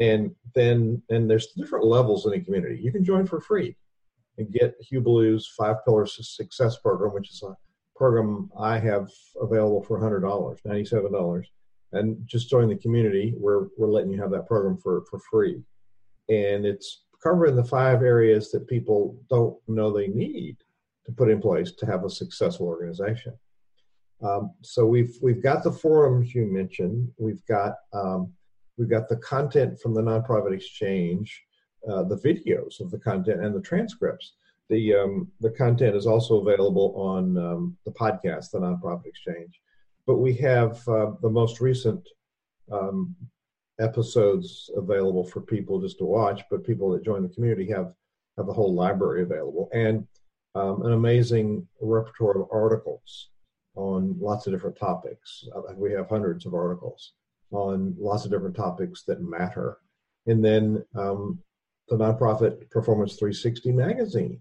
And 0.00 0.34
then, 0.54 1.02
and 1.10 1.30
there's 1.30 1.48
different 1.56 1.84
levels 1.84 2.26
in 2.26 2.32
a 2.32 2.40
community. 2.40 2.80
You 2.82 2.90
can 2.90 3.04
join 3.04 3.26
for 3.26 3.40
free 3.40 3.76
and 4.38 4.50
get 4.50 4.74
Hugh 4.80 5.02
Ballou's 5.02 5.46
Five 5.46 5.76
Pillars 5.84 6.18
Success 6.36 6.78
program, 6.78 7.12
which 7.12 7.30
is 7.30 7.42
a 7.42 7.54
program 7.94 8.50
I 8.58 8.78
have 8.78 9.10
available 9.40 9.82
for 9.82 10.00
$100, 10.00 10.22
$97. 10.66 11.44
And 11.92 12.18
just 12.24 12.48
join 12.48 12.68
the 12.68 12.76
community. 12.76 13.34
We're, 13.36 13.66
we're 13.76 13.90
letting 13.90 14.10
you 14.10 14.20
have 14.20 14.30
that 14.30 14.46
program 14.46 14.78
for, 14.78 15.04
for 15.10 15.18
free. 15.30 15.62
And 16.30 16.64
it's 16.64 17.02
covering 17.22 17.56
the 17.56 17.64
five 17.64 18.02
areas 18.02 18.50
that 18.52 18.68
people 18.68 19.20
don't 19.28 19.56
know 19.68 19.92
they 19.92 20.08
need 20.08 20.56
to 21.06 21.12
put 21.12 21.30
in 21.30 21.40
place 21.40 21.72
to 21.72 21.86
have 21.86 22.04
a 22.04 22.10
successful 22.10 22.66
organization. 22.66 23.34
Um, 24.22 24.52
so 24.62 24.86
we've 24.86 25.16
we've 25.22 25.42
got 25.42 25.64
the 25.64 25.72
forums 25.72 26.34
you 26.34 26.44
mentioned. 26.46 27.10
We've 27.18 27.44
got 27.46 27.74
um, 27.92 28.32
we've 28.76 28.90
got 28.90 29.08
the 29.08 29.16
content 29.16 29.80
from 29.80 29.94
the 29.94 30.02
nonprofit 30.02 30.54
exchange, 30.54 31.44
uh, 31.88 32.04
the 32.04 32.16
videos 32.16 32.80
of 32.80 32.90
the 32.90 32.98
content, 32.98 33.44
and 33.44 33.54
the 33.54 33.60
transcripts 33.60 34.34
the 34.70 34.94
um, 34.94 35.28
the 35.40 35.50
content 35.50 35.96
is 35.96 36.06
also 36.06 36.40
available 36.40 36.94
on 36.96 37.36
um, 37.36 37.76
the 37.84 37.90
podcast, 37.90 38.52
the 38.52 38.60
Nonprofit 38.60 39.06
Exchange. 39.06 39.60
But 40.06 40.18
we 40.18 40.32
have 40.36 40.76
uh, 40.88 41.10
the 41.20 41.28
most 41.28 41.60
recent 41.60 42.08
um, 42.72 43.14
episodes 43.80 44.70
available 44.76 45.24
for 45.24 45.40
people 45.40 45.80
just 45.80 45.98
to 45.98 46.04
watch. 46.04 46.42
But 46.50 46.64
people 46.64 46.90
that 46.92 47.04
join 47.04 47.22
the 47.22 47.28
community 47.28 47.68
have 47.72 47.92
have 48.38 48.46
the 48.46 48.52
whole 48.52 48.72
library 48.72 49.22
available 49.22 49.68
and 49.74 50.06
um, 50.54 50.82
an 50.86 50.92
amazing 50.92 51.66
repertoire 51.80 52.40
of 52.40 52.48
articles 52.52 53.30
on 53.74 54.16
lots 54.20 54.46
of 54.46 54.52
different 54.52 54.78
topics. 54.78 55.44
Uh, 55.54 55.74
we 55.74 55.92
have 55.92 56.08
hundreds 56.08 56.46
of 56.46 56.54
articles 56.54 57.12
on 57.52 57.94
lots 57.98 58.24
of 58.24 58.30
different 58.30 58.56
topics 58.56 59.04
that 59.04 59.22
matter. 59.22 59.78
And 60.26 60.44
then 60.44 60.84
um, 60.94 61.38
the 61.88 61.96
nonprofit 61.96 62.70
Performance 62.70 63.16
360 63.16 63.72
magazine 63.72 64.40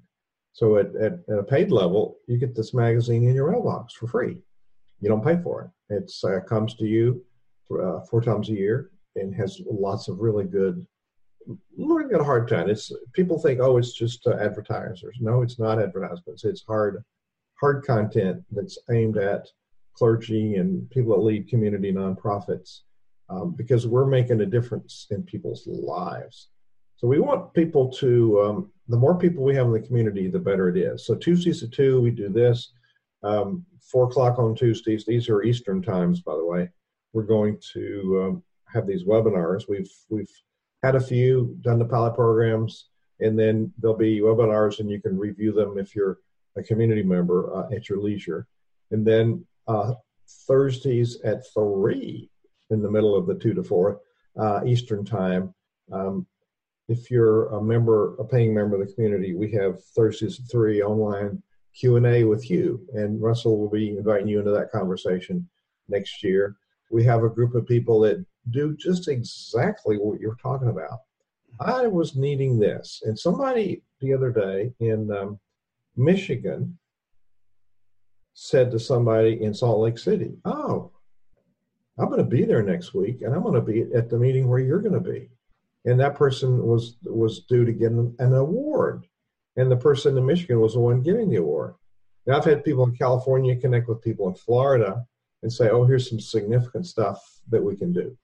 so 0.54 0.78
at, 0.78 0.96
at, 0.96 1.14
at, 1.30 1.40
a 1.40 1.44
paid 1.44 1.72
level, 1.72 2.18
you 2.28 2.38
get 2.38 2.56
this 2.56 2.74
magazine 2.74 3.24
in 3.24 3.36
your 3.36 3.52
mailbox 3.52 3.94
for 3.94 4.08
free. 4.08 4.38
You 5.00 5.10
don't 5.10 5.24
pay 5.24 5.42
for 5.42 5.72
it. 5.90 5.96
It 5.96 6.12
uh, 6.24 6.42
comes 6.42 6.76
to 6.76 6.86
you 6.86 7.24
uh, 7.72 8.02
four 8.02 8.22
times 8.22 8.50
a 8.50 8.54
year 8.54 8.92
and 9.16 9.34
has 9.36 9.62
lots 9.66 10.08
of 10.08 10.20
really 10.20 10.46
good. 10.46 10.86
We're 11.78 12.12
a 12.12 12.24
hard 12.24 12.48
time. 12.48 12.70
It's 12.70 12.92
people 13.14 13.40
think, 13.40 13.60
oh, 13.62 13.78
it's 13.78 13.94
just 13.94 14.28
uh, 14.28 14.32
advertisers. 14.32 15.18
No, 15.22 15.42
it's 15.42 15.60
not 15.60 15.82
advertisements. 15.82 16.44
It's 16.44 16.64
hard, 16.68 17.04
hard 17.62 17.86
content 17.86 18.44
that's 18.52 18.78
aimed 18.92 19.18
at 19.18 19.48
clergy 19.96 20.56
and 20.56 20.90
people 20.90 21.16
that 21.16 21.24
lead 21.24 21.48
community 21.48 21.92
nonprofits 21.92 22.82
um, 23.30 23.52
because 23.52 23.88
we're 23.88 24.06
making 24.06 24.42
a 24.42 24.46
difference 24.46 25.08
in 25.12 25.24
people's 25.24 25.68
lives. 25.68 26.50
So 26.98 27.08
we 27.08 27.20
want 27.20 27.54
people 27.54 27.90
to, 27.94 28.42
um, 28.42 28.72
the 28.88 28.98
more 28.98 29.18
people 29.18 29.44
we 29.44 29.56
have 29.56 29.68
in 29.68 29.74
the 29.74 29.80
community, 29.80 30.28
the 30.28 30.40
better 30.40 30.68
it 30.70 30.78
is. 30.78 31.06
So 31.06 31.16
Tuesdays 31.16 31.64
at 31.64 31.72
2, 31.72 32.02
we 32.02 32.12
do 32.12 32.30
this. 32.30 32.74
Um, 33.24 33.66
4 33.92 34.06
o'clock 34.06 34.40
on 34.40 34.56
Tuesdays, 34.56 35.06
these 35.06 35.30
are 35.30 35.44
Eastern 35.44 35.82
times, 35.82 36.22
by 36.22 36.36
the 36.36 36.46
way. 36.46 36.70
We're 37.14 37.24
going 37.24 37.60
to 37.74 38.22
um, 38.24 38.44
have 38.72 38.86
these 38.86 39.04
webinars. 39.04 39.64
We've, 39.70 39.90
we've 40.10 40.32
had 40.84 40.96
a 40.96 41.00
few, 41.00 41.58
done 41.62 41.80
the 41.80 41.86
pilot 41.86 42.16
programs, 42.16 42.90
and 43.20 43.38
then 43.38 43.72
there'll 43.78 43.98
be 43.98 44.20
webinars 44.20 44.80
and 44.80 44.90
you 44.90 45.02
can 45.02 45.18
review 45.18 45.52
them 45.52 45.78
if 45.78 45.96
you're 45.96 46.20
a 46.58 46.64
community 46.64 47.04
member 47.04 47.56
uh, 47.56 47.74
at 47.74 47.90
your 47.90 48.00
leisure. 48.00 48.48
And 48.92 49.06
then 49.06 49.46
uh, 49.68 49.94
Thursdays 50.48 51.22
at 51.22 51.44
3 51.54 52.30
in 52.70 52.82
the 52.82 52.92
middle 52.92 53.16
of 53.16 53.26
the 53.26 53.36
2 53.36 53.54
to 53.54 53.64
4 53.64 54.00
uh, 54.40 54.62
Eastern 54.66 55.04
time. 55.06 55.54
Um, 55.92 56.26
if 56.88 57.12
you're 57.12 57.48
a 57.50 57.62
member, 57.62 58.16
a 58.16 58.26
paying 58.26 58.54
member 58.54 58.80
of 58.80 58.88
the 58.88 58.94
community, 58.94 59.36
we 59.36 59.52
have 59.52 59.84
Thursdays 59.96 60.40
at 60.40 60.50
three 60.50 60.82
online 60.82 61.42
Q 61.80 61.98
and 61.98 62.06
A 62.06 62.24
with 62.24 62.50
you, 62.50 62.86
and 62.94 63.22
Russell 63.22 63.60
will 63.60 63.70
be 63.70 63.90
inviting 63.90 64.28
you 64.28 64.40
into 64.40 64.52
that 64.52 64.72
conversation 64.72 65.48
next 65.88 66.24
year. 66.24 66.56
We 66.92 67.04
have 67.04 67.24
a 67.24 67.30
group 67.30 67.54
of 67.54 67.68
people 67.68 68.00
that 68.02 68.26
do 68.50 68.76
just 68.76 69.08
exactly 69.08 69.98
what 69.98 70.20
you're 70.20 70.36
talking 70.42 70.70
about. 70.70 71.00
I 71.60 71.86
was 71.88 72.16
needing 72.16 72.58
this, 72.58 73.04
and 73.06 73.18
somebody 73.18 73.84
the 74.02 74.14
other 74.14 74.32
day 74.32 74.74
in 74.80 75.12
um, 75.12 75.40
Michigan 75.96 76.78
said 78.34 78.72
to 78.72 78.80
somebody 78.80 79.44
in 79.44 79.54
Salt 79.54 79.80
Lake 79.80 80.00
City, 80.00 80.32
"Oh, 80.46 80.92
I'm 82.00 82.08
going 82.08 82.20
to 82.20 82.24
be 82.24 82.46
there 82.46 82.64
next 82.64 82.94
week, 82.94 83.22
and 83.22 83.36
I'm 83.36 83.44
going 83.44 83.56
to 83.56 83.62
be 83.62 83.82
at 83.94 84.10
the 84.10 84.18
meeting 84.18 84.48
where 84.48 84.60
you're 84.60 84.82
going 84.82 84.94
to 84.94 85.00
be." 85.00 85.30
and 85.86 86.00
that 86.00 86.16
person 86.16 86.66
was 86.66 86.98
was 87.04 87.42
due 87.46 87.66
to 87.66 87.72
get 87.72 87.92
an, 87.92 88.16
award, 88.20 89.06
and 89.56 89.72
the 89.72 89.78
person 89.78 90.18
in 90.18 90.26
Michigan 90.26 90.60
was 90.60 90.74
the 90.74 90.80
one 90.80 91.02
getting 91.02 91.30
the 91.30 91.38
award. 91.38 91.76
Now 92.26 92.38
I've 92.38 92.46
had 92.46 92.64
people 92.64 92.84
in 92.84 92.96
California 92.96 93.56
connect 93.56 93.88
with 93.88 94.02
people 94.02 94.28
in 94.28 94.36
Florida, 94.36 95.06
and 95.42 95.52
say, 95.52 95.70
oh, 95.70 95.86
here's 95.86 96.10
some 96.10 96.20
significant 96.20 96.86
stuff 96.86 97.24
that 97.50 97.64
we 97.64 97.76
can 97.76 97.94
do. 97.94 98.18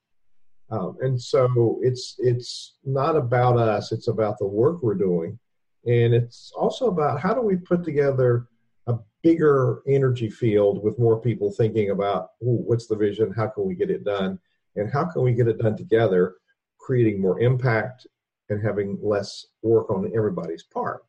Um, 0.70 0.98
and 1.02 1.22
so 1.22 1.80
it's 1.82 2.16
it's 2.20 2.78
not 2.84 3.16
about 3.16 3.58
us; 3.58 3.92
it's 3.92 4.10
about 4.10 4.38
the 4.38 4.48
work 4.48 4.82
we're 4.82 4.96
doing, 4.96 5.40
and 5.86 6.14
it's 6.14 6.52
also 6.58 6.88
about 6.88 7.22
how 7.22 7.34
do 7.34 7.42
we 7.42 7.56
put 7.56 7.84
together 7.84 8.48
a 8.88 8.96
bigger 9.24 9.82
energy 9.88 10.30
field 10.30 10.84
with 10.84 11.00
more 11.00 11.20
people 11.20 11.52
thinking 11.52 11.90
about 11.92 12.30
what's 12.40 12.88
the 12.88 12.96
vision, 12.96 13.32
how 13.32 13.48
can 13.48 13.66
we 13.66 13.76
get 13.76 13.90
it 13.90 14.04
done, 14.04 14.40
and 14.76 14.92
how 14.92 15.06
can 15.06 15.22
we 15.24 15.34
get 15.34 15.48
it 15.48 15.58
done 15.58 15.76
together, 15.76 16.36
creating 16.78 17.22
more 17.22 17.40
impact 17.40 18.08
and 18.50 18.64
having 18.64 18.98
less 19.02 19.48
work 19.64 19.90
on 19.90 20.12
everybody's 20.16 20.64
part. 20.64 21.04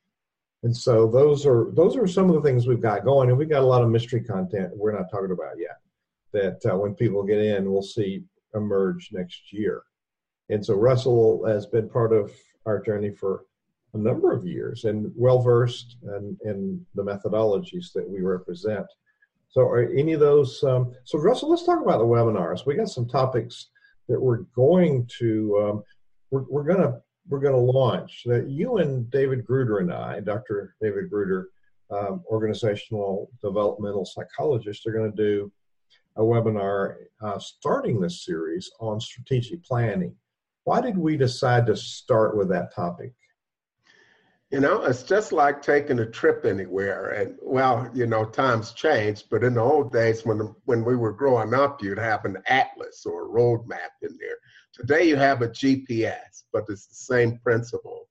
And 0.63 0.75
so 0.75 1.07
those 1.07 1.45
are 1.47 1.71
those 1.75 1.97
are 1.97 2.07
some 2.07 2.29
of 2.31 2.35
the 2.35 2.43
things 2.43 2.67
we've 2.67 2.81
got 2.81 3.05
going, 3.05 3.29
and 3.29 3.39
we've 3.39 3.49
got 3.49 3.63
a 3.63 3.67
lot 3.67 3.83
of 3.83 3.91
mystery 3.91 4.23
content 4.23 4.73
we're 4.75 4.97
not 4.97 5.11
talking 5.11 5.33
about 5.33 5.59
yet. 5.59 5.79
That 6.33 6.73
uh, 6.73 6.77
when 6.77 6.95
people 6.95 7.23
get 7.23 7.39
in, 7.39 7.71
we'll 7.71 7.83
see 7.83 8.25
emerge 8.55 9.11
next 9.13 9.53
year. 9.53 9.83
And 10.49 10.65
so 10.65 10.75
Russell 10.75 11.45
has 11.47 11.67
been 11.67 11.89
part 11.89 12.13
of 12.13 12.33
our 12.65 12.81
journey 12.81 13.11
for 13.11 13.45
a 13.95 13.99
number 13.99 14.33
of 14.33 14.47
years 14.47 14.85
and 14.85 15.11
well 15.15 15.41
versed 15.41 15.97
in, 16.03 16.37
in 16.45 16.87
the 16.95 17.03
methodologies 17.03 17.93
that 17.95 18.09
we 18.09 18.21
represent. 18.21 18.87
So, 19.49 19.63
are 19.63 19.91
any 19.93 20.13
of 20.13 20.21
those? 20.21 20.63
Um, 20.65 20.93
so, 21.05 21.19
Russell, 21.19 21.51
let's 21.51 21.65
talk 21.65 21.81
about 21.83 21.99
the 21.99 22.05
webinars. 22.05 22.67
We 22.67 22.75
got 22.75 22.89
some 22.89 23.09
topics 23.09 23.69
that 24.09 24.21
we're 24.21 24.45
going 24.55 25.09
to 25.19 25.59
um, 25.63 25.83
we're, 26.31 26.45
we're 26.49 26.65
to 26.83 27.01
we're 27.29 27.41
to 27.55 27.61
launch. 27.61 28.23
That 28.27 28.49
you 28.49 28.79
and 28.79 29.11
David 29.11 29.45
Gruder 29.45 29.79
and 29.79 29.93
I, 29.93 30.21
Dr. 30.21 30.75
David 30.81 31.11
Gruder, 31.11 31.49
um, 31.91 32.23
organizational 32.31 33.31
developmental 33.43 34.05
psychologist, 34.05 34.87
are 34.87 34.93
going 34.93 35.11
to 35.11 35.17
do 35.17 35.53
a 36.17 36.23
webinar 36.23 36.97
uh, 37.23 37.39
starting 37.39 38.01
this 38.01 38.25
series 38.25 38.71
on 38.81 39.01
strategic 39.01 39.63
planning. 39.65 40.15
Why 40.65 40.81
did 40.81 40.99
we 40.99 41.17
decide 41.17 41.67
to 41.67 41.77
start 41.77 42.37
with 42.37 42.49
that 42.49 42.75
topic? 42.75 43.13
You 44.51 44.61
know, 44.61 44.85
it's 44.85 45.03
just 45.03 45.33
like 45.33 45.61
taking 45.61 45.99
a 45.99 46.07
trip 46.07 46.45
anywhere. 46.45 47.11
And 47.11 47.37
well, 47.43 47.91
you 47.93 48.07
know, 48.07 48.25
times 48.25 48.73
changed, 48.73 49.27
but 49.29 49.43
in 49.43 49.55
the 49.55 49.61
old 49.61 49.93
days 49.93 50.25
when 50.25 50.55
when 50.67 50.85
we 50.85 50.95
were 50.95 51.13
growing 51.13 51.53
up, 51.53 51.83
you'd 51.83 51.99
have 51.99 52.25
an 52.25 52.39
atlas 52.47 53.05
or 53.05 53.23
a 53.23 53.29
road 53.29 53.67
map 53.67 53.91
in 54.03 54.17
there. 54.21 54.37
Today 54.73 55.09
you 55.09 55.17
have 55.17 55.43
a 55.43 55.49
GPS, 55.49 56.45
but 56.53 56.65
it's 56.69 56.87
the 56.87 56.95
same 56.95 57.39
principle. 57.39 58.09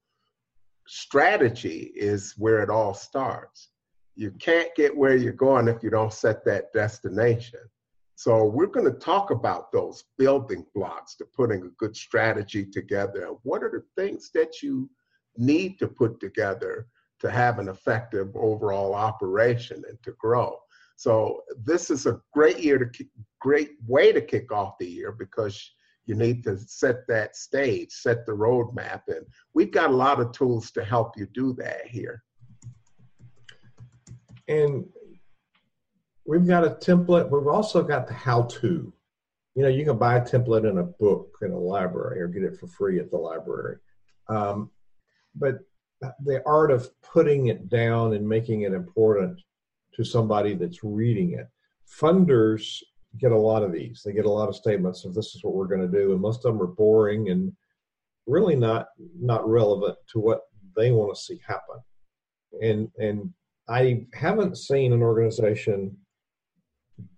Strategy 0.87 1.93
is 1.95 2.33
where 2.37 2.61
it 2.61 2.69
all 2.69 2.93
starts. 2.93 3.69
You 4.15 4.31
can't 4.31 4.73
get 4.75 4.95
where 4.95 5.15
you're 5.15 5.33
going 5.33 5.69
if 5.69 5.83
you 5.83 5.89
don't 5.89 6.13
set 6.13 6.43
that 6.45 6.73
destination. 6.73 7.59
So 8.15 8.45
we're 8.45 8.67
going 8.67 8.91
to 8.91 8.99
talk 8.99 9.31
about 9.31 9.71
those 9.71 10.05
building 10.17 10.65
blocks 10.73 11.15
to 11.17 11.25
putting 11.25 11.63
a 11.63 11.75
good 11.77 11.95
strategy 11.95 12.65
together. 12.65 13.29
What 13.43 13.61
are 13.63 13.69
the 13.69 14.01
things 14.01 14.31
that 14.33 14.61
you 14.61 14.89
need 15.37 15.79
to 15.79 15.87
put 15.87 16.19
together 16.19 16.87
to 17.19 17.31
have 17.31 17.59
an 17.59 17.69
effective 17.69 18.35
overall 18.35 18.93
operation 18.93 19.83
and 19.87 20.01
to 20.03 20.11
grow? 20.13 20.57
So 20.97 21.43
this 21.63 21.89
is 21.89 22.05
a 22.05 22.21
great 22.33 22.59
year 22.59 22.77
to 22.77 23.05
great 23.39 23.71
way 23.85 24.11
to 24.11 24.21
kick 24.21 24.51
off 24.51 24.77
the 24.79 24.87
year 24.87 25.11
because 25.11 25.71
you 26.05 26.15
need 26.15 26.43
to 26.43 26.57
set 26.57 27.07
that 27.07 27.35
stage, 27.35 27.91
set 27.91 28.25
the 28.25 28.31
roadmap, 28.31 29.01
and 29.07 29.25
we've 29.53 29.71
got 29.71 29.89
a 29.89 29.95
lot 29.95 30.19
of 30.19 30.31
tools 30.31 30.71
to 30.71 30.83
help 30.83 31.17
you 31.17 31.27
do 31.33 31.53
that 31.53 31.87
here. 31.87 32.23
And 34.47 34.85
we've 36.25 36.47
got 36.47 36.63
a 36.63 36.69
template. 36.69 37.29
We've 37.29 37.47
also 37.47 37.81
got 37.83 38.07
the 38.07 38.13
how-to. 38.13 38.93
You 39.55 39.63
know, 39.63 39.69
you 39.69 39.85
can 39.85 39.97
buy 39.97 40.17
a 40.17 40.21
template 40.21 40.69
in 40.69 40.77
a 40.77 40.83
book 40.83 41.37
in 41.41 41.51
a 41.51 41.57
library 41.57 42.21
or 42.21 42.27
get 42.27 42.43
it 42.43 42.57
for 42.57 42.67
free 42.67 42.99
at 42.99 43.09
the 43.09 43.17
library. 43.17 43.77
Um, 44.27 44.69
but 45.35 45.59
the 46.23 46.41
art 46.45 46.71
of 46.71 46.89
putting 47.01 47.47
it 47.47 47.69
down 47.69 48.13
and 48.13 48.27
making 48.27 48.61
it 48.61 48.73
important 48.73 49.39
to 49.93 50.03
somebody 50.03 50.53
that's 50.53 50.83
reading 50.83 51.33
it. 51.33 51.47
Funders 52.01 52.81
get 53.17 53.31
a 53.31 53.37
lot 53.37 53.63
of 53.63 53.71
these. 53.71 54.01
They 54.03 54.11
get 54.11 54.25
a 54.25 54.31
lot 54.31 54.49
of 54.49 54.55
statements 54.55 55.05
of 55.05 55.13
this 55.13 55.35
is 55.35 55.43
what 55.43 55.55
we're 55.55 55.67
going 55.67 55.89
to 55.89 55.99
do, 55.99 56.11
and 56.11 56.21
most 56.21 56.45
of 56.45 56.53
them 56.53 56.61
are 56.61 56.67
boring 56.67 57.29
and 57.29 57.53
really 58.27 58.55
not 58.55 58.87
not 59.19 59.47
relevant 59.47 59.97
to 60.11 60.19
what 60.19 60.41
they 60.75 60.91
want 60.91 61.15
to 61.15 61.21
see 61.21 61.39
happen. 61.45 61.77
And 62.61 62.89
and 62.97 63.33
I 63.69 64.05
haven't 64.13 64.57
seen 64.57 64.93
an 64.93 65.01
organization 65.01 65.95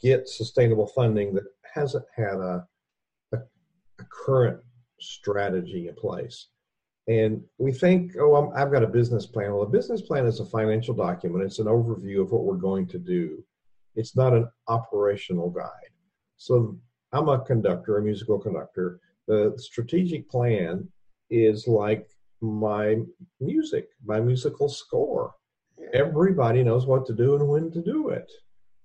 get 0.01 0.27
sustainable 0.27 0.88
funding 0.88 1.34
that 1.34 1.43
hasn't 1.73 2.06
had 2.15 2.36
a, 2.36 2.65
a, 3.34 3.38
a 3.38 4.03
current 4.10 4.60
strategy 4.99 5.88
in 5.88 5.95
place. 5.95 6.47
And 7.08 7.41
we 7.58 7.72
think, 7.72 8.13
oh, 8.20 8.52
i 8.54 8.60
have 8.60 8.72
got 8.72 8.84
a 8.84 8.88
business 8.88 9.26
plan. 9.26 9.54
Well, 9.54 9.63
a 9.63 9.70
business 9.70 10.02
plan 10.02 10.26
is 10.26 10.39
a 10.39 10.46
financial 10.46 10.93
document. 10.93 11.46
It's 11.46 11.60
an 11.60 11.67
overview 11.67 12.22
of 12.22 12.32
what 12.32 12.43
we're 12.43 12.56
going 12.56 12.88
to 12.88 13.00
do. 13.00 13.43
It's 13.96 14.15
not 14.15 14.34
an 14.34 14.50
operational 14.67 15.50
guide. 15.50 15.91
So 16.36 16.78
I'm 17.13 17.30
a 17.30 17.39
conductor, 17.39 17.98
a 17.98 18.02
musical 18.02 18.38
conductor. 18.39 19.00
The 19.28 19.54
strategic 19.58 20.30
plan 20.30 20.88
is 21.30 21.67
like 21.67 22.08
my 22.41 22.98
music, 23.39 23.88
my 24.06 24.20
musical 24.20 24.70
score. 24.70 25.34
Everybody 25.93 26.63
knows 26.63 26.86
what 26.86 27.06
to 27.08 27.13
do 27.13 27.36
and 27.36 27.48
when 27.48 27.72
to 27.72 27.82
do 27.82 28.10
it. 28.10 28.30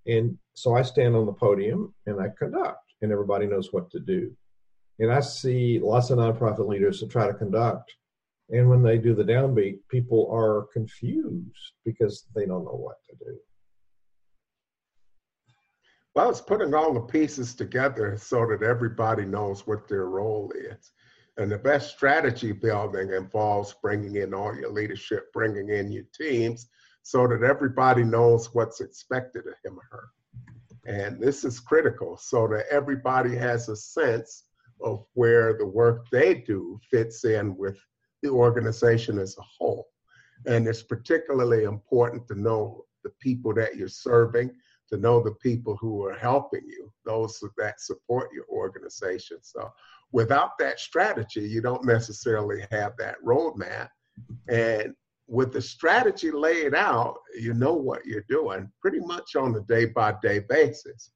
And 0.07 0.39
so 0.55 0.75
I 0.75 0.83
stand 0.83 1.17
on 1.17 1.27
the 1.27 1.33
podium 1.33 1.95
and 2.07 2.21
I 2.21 2.29
conduct, 2.39 2.95
and 3.03 3.13
everybody 3.13 3.47
knows 3.47 3.73
what 3.73 3.91
to 3.91 4.01
do. 4.01 4.33
And 4.99 5.13
I 5.13 5.21
see 5.21 5.81
lots 5.81 6.11
of 6.11 6.19
nonprofit 6.19 6.69
leaders 6.69 7.01
that 7.01 7.11
try 7.11 7.27
to 7.27 7.35
conduct, 7.35 7.93
and 8.53 8.69
when 8.69 8.83
they 8.83 8.99
do 8.99 9.15
the 9.15 9.25
downbeat, 9.25 9.79
people 9.89 10.31
are 10.31 10.69
confused 10.73 11.73
because 11.87 12.27
they 12.37 12.45
don't 12.45 12.65
know 12.65 12.77
what 12.77 12.97
to 13.09 13.17
do. 13.25 13.39
Well, 16.15 16.29
it's 16.29 16.43
putting 16.43 16.75
all 16.75 16.93
the 16.93 17.01
pieces 17.01 17.55
together 17.55 18.19
so 18.19 18.47
that 18.47 18.63
everybody 18.63 19.25
knows 19.25 19.67
what 19.67 19.89
their 19.89 20.05
role 20.05 20.53
is. 20.55 20.93
And 21.39 21.51
the 21.51 21.57
best 21.57 21.97
strategy 21.97 22.53
building 22.53 23.15
involves 23.15 23.75
bringing 23.81 24.17
in 24.17 24.35
all 24.35 24.55
your 24.55 24.71
leadership, 24.71 25.33
bringing 25.33 25.71
in 25.71 25.91
your 25.91 26.05
teams, 26.15 26.69
so 27.03 27.27
that 27.27 27.43
everybody 27.43 28.05
knows 28.05 28.55
what's 28.55 28.83
expected 28.83 29.47
of 29.47 29.55
him 29.65 29.79
or 29.79 29.87
her. 29.91 30.09
And 30.85 31.19
this 31.19 31.45
is 31.47 31.59
critical 31.59 32.19
so 32.19 32.47
that 32.49 32.67
everybody 32.71 33.35
has 33.35 33.71
a 33.71 33.77
sense 33.77 34.45
of 34.83 35.07
where 35.15 35.57
the 35.57 35.67
work 35.67 36.05
they 36.13 36.35
do 36.35 36.79
fits 36.91 37.25
in 37.25 37.57
with 37.57 37.79
the 38.23 38.31
organization 38.31 39.19
as 39.19 39.37
a 39.39 39.43
whole. 39.43 39.89
And 40.47 40.67
it's 40.67 40.83
particularly 40.83 41.65
important 41.65 42.27
to 42.29 42.35
know 42.35 42.85
the 43.05 43.11
people 43.21 43.55
that 43.55 43.77
you're 43.77 43.89
serving, 43.89 44.51
to 44.91 44.97
know 44.97 45.23
the 45.23 45.33
people 45.33 45.77
who 45.77 46.05
are 46.05 46.15
helping 46.15 46.65
you, 46.67 46.93
those 47.05 47.43
that 47.59 47.81
support 47.81 48.31
your 48.33 48.47
organization. 48.49 49.39
So 49.43 49.73
without 50.13 50.59
that 50.59 50.79
strategy, 50.79 51.43
you 51.43 51.61
don't 51.61 51.85
necessarily 51.85 52.65
have 52.71 52.93
that 52.99 53.17
roadmap. 53.25 53.89
And 54.49 54.95
with 55.27 55.53
the 55.53 55.63
strategy 55.63 56.31
laid 56.31 56.75
out, 56.75 57.17
you 57.39 57.55
know 57.55 57.75
what 57.75 58.05
you're 58.05 58.25
doing 58.29 58.71
pretty 58.81 59.01
much 59.01 59.35
on 59.37 59.55
a 59.57 59.61
day 59.61 59.87
by 59.87 60.15
day 60.23 60.41
basis. 60.41 61.13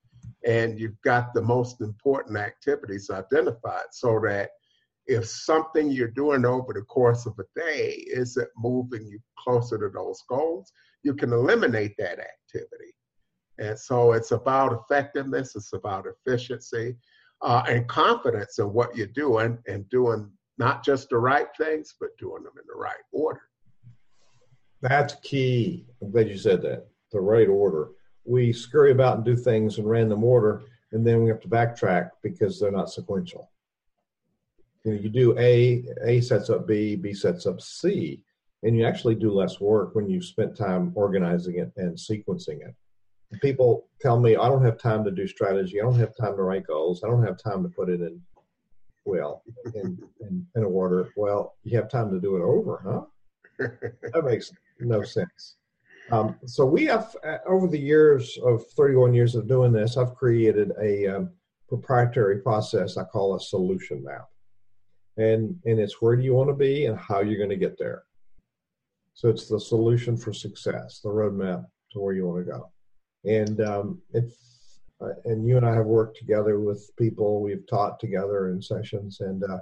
And 0.47 0.79
you've 0.79 1.01
got 1.03 1.35
the 1.35 1.43
most 1.43 1.81
important 1.81 2.39
activities 2.39 3.11
identified 3.11 3.87
so 3.91 4.21
that 4.25 4.51
if 5.07 5.27
something 5.27 5.91
you're 5.91 6.09
doing 6.09 6.45
over 6.45 6.73
the 6.73 6.83
course 6.83 7.27
of 7.27 7.39
a 7.39 7.61
day 7.61 8.05
isn't 8.09 8.49
moving 8.57 9.07
you 9.07 9.19
closer 9.39 9.79
to 9.79 9.89
those 9.89 10.23
goals, 10.29 10.73
you 11.03 11.15
can 11.15 11.33
eliminate 11.33 11.95
that 11.99 12.19
activity. 12.19 12.93
And 13.59 13.79
so 13.79 14.13
it's 14.13 14.33
about 14.33 14.73
effectiveness, 14.73 15.55
it's 15.57 15.73
about 15.73 16.07
efficiency, 16.07 16.97
uh, 17.43 17.63
and 17.69 17.87
confidence 17.89 18.59
in 18.59 18.73
what 18.73 18.97
you're 18.97 19.07
doing 19.09 19.59
and 19.67 19.89
doing 19.89 20.31
not 20.59 20.85
just 20.85 21.11
the 21.11 21.19
right 21.19 21.49
things, 21.59 21.95
but 22.01 22.11
doing 22.19 22.43
them 22.43 22.53
in 22.57 22.65
the 22.67 22.79
right 22.79 22.95
order. 23.13 23.43
That's 24.83 25.15
key. 25.23 25.87
I'm 26.03 26.11
glad 26.11 26.29
you 26.29 26.39
said 26.39 26.63
that. 26.63 26.87
The 27.13 27.21
right 27.21 27.49
order. 27.49 27.91
We 28.25 28.53
scurry 28.53 28.93
about 28.93 29.17
and 29.17 29.25
do 29.25 29.37
things 29.37 29.79
in 29.79 29.87
random 29.87 30.25
order, 30.25 30.63
and 30.93 31.07
then 31.07 31.23
we 31.23 31.31
have 31.31 31.41
to 31.41 31.49
backtrack 31.49 32.11
because 32.23 32.59
they're 32.59 32.73
not 32.73 32.91
sequential. 32.91 33.51
You, 34.87 34.93
know, 34.93 35.01
you 35.01 35.09
do 35.09 35.37
A, 35.37 35.85
A 36.05 36.21
sets 36.21 36.49
up 36.49 36.69
B, 36.69 36.95
B 36.95 37.13
sets 37.13 37.45
up 37.45 37.61
C, 37.61 38.23
and 38.63 38.77
you 38.77 38.87
actually 38.87 39.17
do 39.17 39.33
less 39.33 39.61
work 39.61 39.97
when 39.97 40.09
you've 40.09 40.25
spent 40.25 40.57
time 40.57 40.93
organizing 40.95 41.59
it 41.59 41.73
and 41.77 41.97
sequencing 41.97 42.61
it. 42.61 42.73
People 43.43 43.89
tell 44.01 44.21
me, 44.21 44.37
I 44.37 44.49
don't 44.49 44.65
have 44.65 44.79
time 44.79 45.03
to 45.03 45.11
do 45.11 45.27
strategy. 45.27 45.81
I 45.81 45.85
don't 45.85 45.99
have 45.99 46.17
time 46.17 46.37
to 46.37 46.43
write 46.43 46.69
goals. 46.69 47.03
I 47.03 47.09
don't 47.09 47.25
have 47.25 47.37
time 47.37 47.65
to 47.65 47.69
put 47.69 47.89
it 47.89 48.01
in, 48.01 48.23
well, 49.05 49.43
in, 49.75 49.99
in, 50.21 50.47
in 50.55 50.63
a 50.63 50.69
order. 50.69 51.11
Well, 51.17 51.57
you 51.65 51.77
have 51.77 51.91
time 51.91 52.13
to 52.13 52.21
do 52.21 52.37
it 52.37 52.43
over, 52.43 52.81
huh? 52.85 53.69
that 54.13 54.25
makes 54.25 54.53
no 54.79 55.03
sense. 55.03 55.57
Um, 56.13 56.37
so 56.47 56.65
we 56.65 56.85
have, 56.85 57.17
uh, 57.27 57.39
over 57.49 57.67
the 57.67 57.77
years 57.79 58.39
of 58.45 58.65
31 58.77 59.15
years 59.15 59.35
of 59.35 59.49
doing 59.49 59.73
this, 59.73 59.97
I've 59.97 60.15
created 60.15 60.71
a 60.81 61.09
um, 61.09 61.31
proprietary 61.69 62.39
process 62.39 62.97
I 62.97 63.03
call 63.03 63.35
a 63.35 63.41
solution 63.41 64.05
map. 64.05 64.29
And, 65.17 65.59
and 65.65 65.81
it's 65.81 66.03
where 66.03 66.17
do 66.17 66.23
you 66.23 66.35
want 66.35 66.51
to 66.51 66.55
be 66.55 66.87
and 66.87 66.99
how 66.99 67.21
you're 67.21 67.39
going 67.39 67.51
to 67.51 67.57
get 67.57 67.79
there. 67.79 68.05
So 69.15 69.29
it's 69.29 69.49
the 69.49 69.59
solution 69.59 70.17
for 70.17 70.33
success, 70.33 71.01
the 71.03 71.09
roadmap 71.09 71.65
to 71.93 72.01
where 72.01 72.15
you 72.15 72.27
want 72.27 72.45
to 72.45 72.53
go. 72.53 72.71
And 73.25 73.61
um, 73.63 74.03
it's, 74.13 74.81
uh, 75.01 75.15
and 75.25 75.47
you 75.47 75.57
and 75.57 75.67
I 75.67 75.75
have 75.75 75.87
worked 75.87 76.19
together 76.19 76.61
with 76.61 76.91
people. 76.97 77.43
We've 77.43 77.67
taught 77.67 77.99
together 77.99 78.51
in 78.51 78.63
sessions, 78.63 79.21
and 79.21 79.43
uh, 79.45 79.59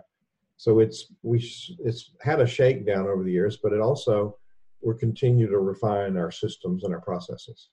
so 0.56 0.78
it's 0.78 1.12
we 1.22 1.38
it's 1.80 2.12
had 2.20 2.40
a 2.40 2.46
shakedown 2.46 3.08
over 3.08 3.24
the 3.24 3.32
years, 3.32 3.58
but 3.62 3.72
it 3.72 3.80
also 3.80 4.36
we 4.80 4.96
continue 4.96 5.48
to 5.48 5.58
refine 5.58 6.16
our 6.16 6.30
systems 6.30 6.84
and 6.84 6.94
our 6.94 7.00
processes. 7.00 7.70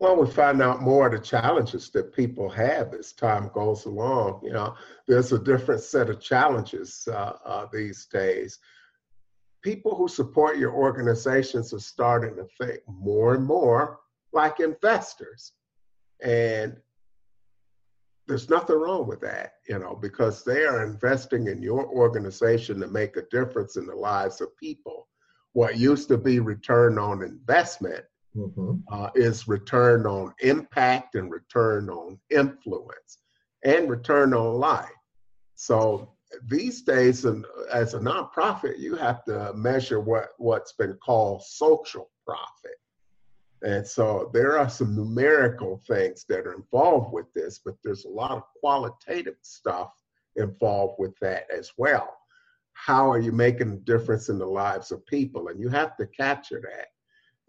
Well, 0.00 0.16
we 0.16 0.30
find 0.30 0.62
out 0.62 0.80
more 0.80 1.06
of 1.08 1.12
the 1.12 1.18
challenges 1.18 1.90
that 1.90 2.14
people 2.14 2.48
have 2.50 2.94
as 2.94 3.12
time 3.12 3.50
goes 3.52 3.84
along. 3.84 4.40
You 4.44 4.52
know, 4.52 4.76
there's 5.08 5.32
a 5.32 5.38
different 5.38 5.80
set 5.80 6.08
of 6.08 6.20
challenges 6.20 7.08
uh, 7.10 7.32
uh, 7.44 7.66
these 7.72 8.06
days. 8.06 8.60
People 9.60 9.96
who 9.96 10.06
support 10.06 10.56
your 10.56 10.72
organizations 10.72 11.74
are 11.74 11.80
starting 11.80 12.36
to 12.36 12.46
think 12.60 12.80
more 12.86 13.34
and 13.34 13.44
more 13.44 13.98
like 14.32 14.60
investors. 14.60 15.52
And 16.22 16.76
there's 18.28 18.48
nothing 18.48 18.76
wrong 18.76 19.08
with 19.08 19.20
that, 19.22 19.54
you 19.68 19.80
know, 19.80 19.96
because 20.00 20.44
they 20.44 20.64
are 20.64 20.84
investing 20.84 21.48
in 21.48 21.60
your 21.60 21.88
organization 21.88 22.78
to 22.80 22.86
make 22.86 23.16
a 23.16 23.22
difference 23.32 23.76
in 23.76 23.86
the 23.86 23.96
lives 23.96 24.40
of 24.40 24.56
people. 24.56 25.08
What 25.54 25.76
used 25.76 26.06
to 26.08 26.18
be 26.18 26.38
return 26.38 26.98
on 26.98 27.22
investment 27.22 28.04
mm-hmm. 28.38 28.76
uh, 28.90 29.10
is 29.14 29.48
return 29.48 30.06
on 30.06 30.34
impact 30.40 31.14
and 31.14 31.30
return 31.30 31.90
on 31.90 32.18
influence 32.30 33.18
and 33.64 33.90
return 33.90 34.32
on 34.34 34.54
life. 34.54 34.88
So 35.54 36.12
these 36.46 36.82
days, 36.82 37.24
as 37.72 37.94
a 37.94 37.98
nonprofit, 37.98 38.78
you 38.78 38.94
have 38.96 39.24
to 39.24 39.52
measure 39.54 40.00
what, 40.00 40.28
what's 40.38 40.72
been 40.72 40.94
called 40.94 41.42
social 41.42 42.10
profit. 42.24 42.76
And 43.62 43.84
so 43.86 44.30
there 44.32 44.56
are 44.56 44.68
some 44.68 44.94
numerical 44.94 45.82
things 45.88 46.24
that 46.28 46.46
are 46.46 46.54
involved 46.54 47.12
with 47.12 47.32
this, 47.34 47.58
but 47.64 47.74
there's 47.82 48.04
a 48.04 48.10
lot 48.10 48.30
of 48.30 48.44
qualitative 48.60 49.36
stuff 49.42 49.92
involved 50.36 50.94
with 50.98 51.18
that 51.20 51.46
as 51.50 51.72
well. 51.76 52.16
How 52.74 53.10
are 53.10 53.18
you 53.18 53.32
making 53.32 53.72
a 53.72 53.76
difference 53.76 54.28
in 54.28 54.38
the 54.38 54.46
lives 54.46 54.92
of 54.92 55.04
people? 55.06 55.48
And 55.48 55.58
you 55.58 55.68
have 55.70 55.96
to 55.96 56.06
capture 56.06 56.60
that. 56.60 56.86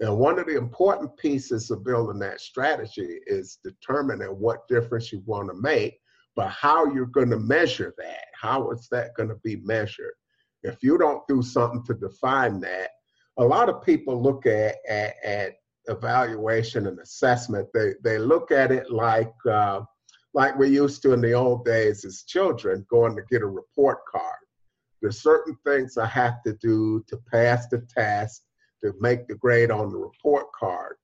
And 0.01 0.17
one 0.17 0.39
of 0.39 0.45
the 0.45 0.55
important 0.55 1.15
pieces 1.17 1.71
of 1.71 1.83
building 1.83 2.19
that 2.19 2.39
strategy 2.39 3.19
is 3.27 3.59
determining 3.63 4.29
what 4.29 4.67
difference 4.67 5.12
you 5.12 5.21
want 5.25 5.49
to 5.49 5.53
make, 5.53 5.99
but 6.35 6.49
how 6.49 6.85
you're 6.93 7.05
going 7.05 7.29
to 7.31 7.39
measure 7.39 7.93
that. 7.97 8.25
How 8.39 8.71
is 8.71 8.88
that 8.91 9.13
going 9.15 9.29
to 9.29 9.39
be 9.43 9.57
measured? 9.57 10.13
If 10.63 10.81
you 10.81 10.97
don't 10.97 11.27
do 11.27 11.41
something 11.41 11.83
to 11.83 11.93
define 11.93 12.62
that, 12.62 12.91
a 13.38 13.43
lot 13.43 13.69
of 13.69 13.83
people 13.83 14.21
look 14.21 14.45
at, 14.45 14.75
at, 14.88 15.15
at 15.23 15.53
evaluation 15.88 16.88
and 16.88 16.99
assessment. 16.99 17.67
They, 17.73 17.93
they 18.03 18.19
look 18.19 18.51
at 18.51 18.71
it 18.71 18.91
like, 18.91 19.33
uh, 19.49 19.81
like 20.33 20.57
we 20.57 20.69
used 20.69 21.01
to 21.01 21.13
in 21.13 21.21
the 21.21 21.33
old 21.33 21.65
days 21.65 22.05
as 22.05 22.23
children 22.23 22.85
going 22.89 23.15
to 23.17 23.23
get 23.29 23.41
a 23.41 23.47
report 23.47 23.99
card. 24.09 24.35
There's 25.01 25.21
certain 25.21 25.57
things 25.65 25.97
I 25.97 26.05
have 26.07 26.41
to 26.43 26.53
do 26.53 27.03
to 27.07 27.17
pass 27.31 27.67
the 27.67 27.85
test 27.93 28.43
to 28.83 28.93
make 28.99 29.27
the 29.27 29.35
grade 29.35 29.71
on 29.71 29.91
the 29.91 29.97
report 29.97 30.47
card. 30.53 30.95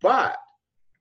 But 0.00 0.36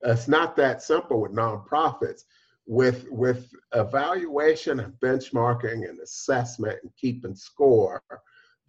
it's 0.01 0.27
not 0.27 0.55
that 0.57 0.81
simple 0.81 1.21
with 1.21 1.33
nonprofits. 1.33 2.23
With 2.65 3.05
with 3.09 3.51
evaluation 3.73 4.79
and 4.79 4.93
benchmarking 5.01 5.89
and 5.89 5.99
assessment 5.99 6.79
and 6.81 6.91
keeping 6.95 7.35
score, 7.35 8.01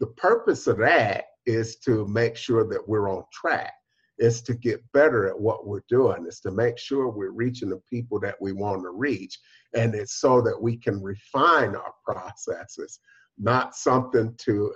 the 0.01 0.09
purpose 0.09 0.67
of 0.67 0.79
that 0.79 1.27
is 1.47 1.77
to 1.77 2.07
make 2.09 2.37
sure 2.37 2.67
that 2.69 2.89
we're 2.89 3.09
on 3.09 3.25
track. 3.33 3.73
It's 4.19 4.41
to 4.43 4.55
get 4.55 4.83
better 4.93 5.29
at 5.29 5.39
what 5.39 5.67
we're 5.67 5.85
doing. 5.89 6.25
It's 6.27 6.41
to 6.41 6.51
make 6.51 6.79
sure 6.79 7.09
we're 7.09 7.31
reaching 7.31 7.69
the 7.69 7.83
people 7.91 8.21
that 8.21 8.37
we 8.41 8.53
want 8.53 8.83
to 8.83 8.91
reach. 8.91 9.39
And 9.75 9.95
it's 9.95 10.21
so 10.21 10.41
that 10.43 10.61
we 10.61 10.77
can 10.77 11.03
refine 11.03 11.75
our 11.75 11.95
processes, 12.05 13.01
not 13.39 13.75
something 13.75 14.35
to 14.39 14.75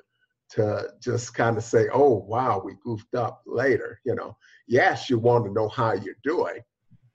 to 0.51 0.89
just 1.01 1.35
kind 1.35 1.57
of 1.57 1.65
say, 1.65 1.89
oh, 1.93 2.25
wow, 2.27 2.63
we 2.65 2.75
goofed 2.83 3.15
up 3.15 3.43
later. 3.47 4.01
You 4.05 4.15
know, 4.15 4.37
yes, 4.67 5.11
you 5.11 5.19
want 5.19 5.45
to 5.45 5.53
know 5.53 5.69
how 5.69 5.93
you're 5.93 6.15
doing, 6.23 6.61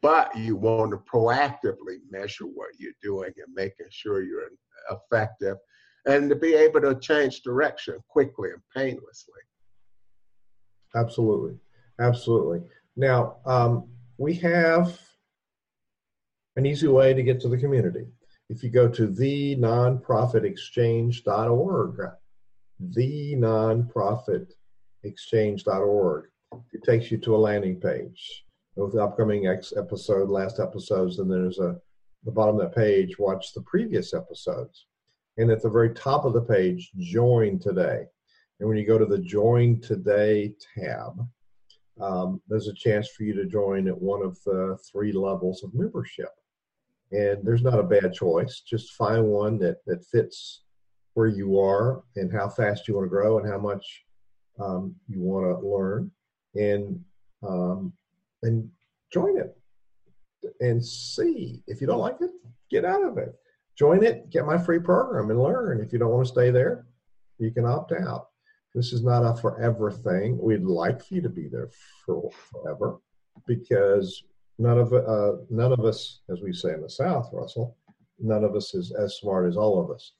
but 0.01 0.35
you 0.35 0.55
want 0.55 0.91
to 0.91 0.97
proactively 0.97 1.97
measure 2.09 2.45
what 2.45 2.69
you're 2.77 2.91
doing 3.01 3.31
and 3.37 3.53
making 3.55 3.87
sure 3.89 4.21
you're 4.21 4.49
effective 4.91 5.57
and 6.05 6.29
to 6.29 6.35
be 6.35 6.53
able 6.53 6.81
to 6.81 6.95
change 6.99 7.41
direction 7.41 7.97
quickly 8.07 8.49
and 8.51 8.61
painlessly. 8.75 9.39
Absolutely. 10.95 11.57
Absolutely. 11.99 12.61
Now, 12.95 13.37
um, 13.45 13.87
we 14.17 14.33
have 14.35 14.99
an 16.55 16.65
easy 16.65 16.87
way 16.87 17.13
to 17.13 17.23
get 17.23 17.39
to 17.41 17.49
the 17.49 17.57
community. 17.57 18.05
If 18.49 18.63
you 18.63 18.69
go 18.69 18.87
to 18.87 19.07
the 19.07 19.55
nonprofitexchange.org, 22.81 22.85
the 22.95 23.35
nonprofitexchange.org. 25.03 26.25
It 26.71 26.83
takes 26.83 27.11
you 27.11 27.17
to 27.17 27.35
a 27.35 27.37
landing 27.37 27.79
page 27.79 28.45
with 28.75 28.93
the 28.93 29.03
upcoming 29.03 29.47
X 29.47 29.73
episode, 29.75 30.29
last 30.29 30.59
episodes, 30.59 31.19
and 31.19 31.31
there's 31.31 31.59
a 31.59 31.79
the 32.25 32.31
bottom 32.31 32.59
of 32.59 32.61
that 32.61 32.75
page, 32.75 33.19
watch 33.19 33.53
the 33.53 33.61
previous 33.61 34.13
episodes. 34.13 34.87
And 35.37 35.51
at 35.51 35.61
the 35.61 35.69
very 35.69 35.93
top 35.93 36.25
of 36.25 36.33
the 36.33 36.41
page, 36.41 36.91
join 36.97 37.59
today. 37.59 38.05
And 38.59 38.69
when 38.69 38.77
you 38.77 38.85
go 38.85 38.97
to 38.97 39.05
the 39.05 39.19
join 39.19 39.81
today 39.81 40.53
tab, 40.75 41.19
um, 41.99 42.41
there's 42.47 42.67
a 42.67 42.73
chance 42.73 43.09
for 43.09 43.23
you 43.23 43.33
to 43.33 43.45
join 43.45 43.87
at 43.87 44.01
one 44.01 44.23
of 44.23 44.41
the 44.45 44.77
three 44.91 45.11
levels 45.11 45.63
of 45.63 45.73
membership. 45.73 46.29
And 47.11 47.39
there's 47.43 47.61
not 47.61 47.79
a 47.79 47.83
bad 47.83 48.13
choice. 48.13 48.61
Just 48.61 48.93
find 48.93 49.25
one 49.25 49.59
that, 49.59 49.77
that 49.85 50.05
fits 50.05 50.62
where 51.13 51.27
you 51.27 51.59
are 51.59 52.03
and 52.15 52.31
how 52.31 52.49
fast 52.49 52.87
you 52.87 52.95
want 52.95 53.05
to 53.05 53.09
grow 53.09 53.37
and 53.37 53.47
how 53.47 53.57
much 53.57 54.03
um, 54.59 54.95
you 55.07 55.21
want 55.21 55.45
to 55.45 55.67
learn 55.67 56.11
and 56.55 56.99
um, 57.47 57.93
and 58.43 58.69
join 59.11 59.37
it 59.37 59.57
and 60.59 60.83
see. 60.83 61.61
If 61.67 61.81
you 61.81 61.87
don't 61.87 61.99
like 61.99 62.17
it 62.21 62.31
get 62.69 62.85
out 62.85 63.03
of 63.03 63.17
it. 63.17 63.33
Join 63.77 64.03
it 64.03 64.29
get 64.29 64.45
my 64.45 64.57
free 64.57 64.79
program 64.79 65.29
and 65.29 65.41
learn. 65.41 65.81
If 65.81 65.93
you 65.93 65.99
don't 65.99 66.11
want 66.11 66.25
to 66.25 66.31
stay 66.31 66.51
there 66.51 66.85
you 67.39 67.51
can 67.51 67.65
opt 67.65 67.91
out. 67.91 68.27
This 68.73 68.93
is 68.93 69.03
not 69.03 69.23
a 69.23 69.35
forever 69.39 69.91
thing. 69.91 70.37
We'd 70.41 70.63
like 70.63 71.03
for 71.03 71.15
you 71.15 71.21
to 71.21 71.29
be 71.29 71.47
there 71.47 71.69
for 72.05 72.31
forever 72.31 72.99
because 73.45 74.23
none 74.57 74.77
of 74.79 74.93
uh, 74.93 75.43
none 75.49 75.71
of 75.71 75.81
us 75.81 76.21
as 76.31 76.41
we 76.41 76.53
say 76.53 76.73
in 76.73 76.81
the 76.81 76.89
south 76.89 77.29
russell 77.33 77.75
none 78.19 78.43
of 78.43 78.55
us 78.55 78.75
is 78.75 78.91
as 78.91 79.17
smart 79.17 79.47
as 79.47 79.57
all 79.57 79.81
of 79.83 79.89
us 79.89 80.13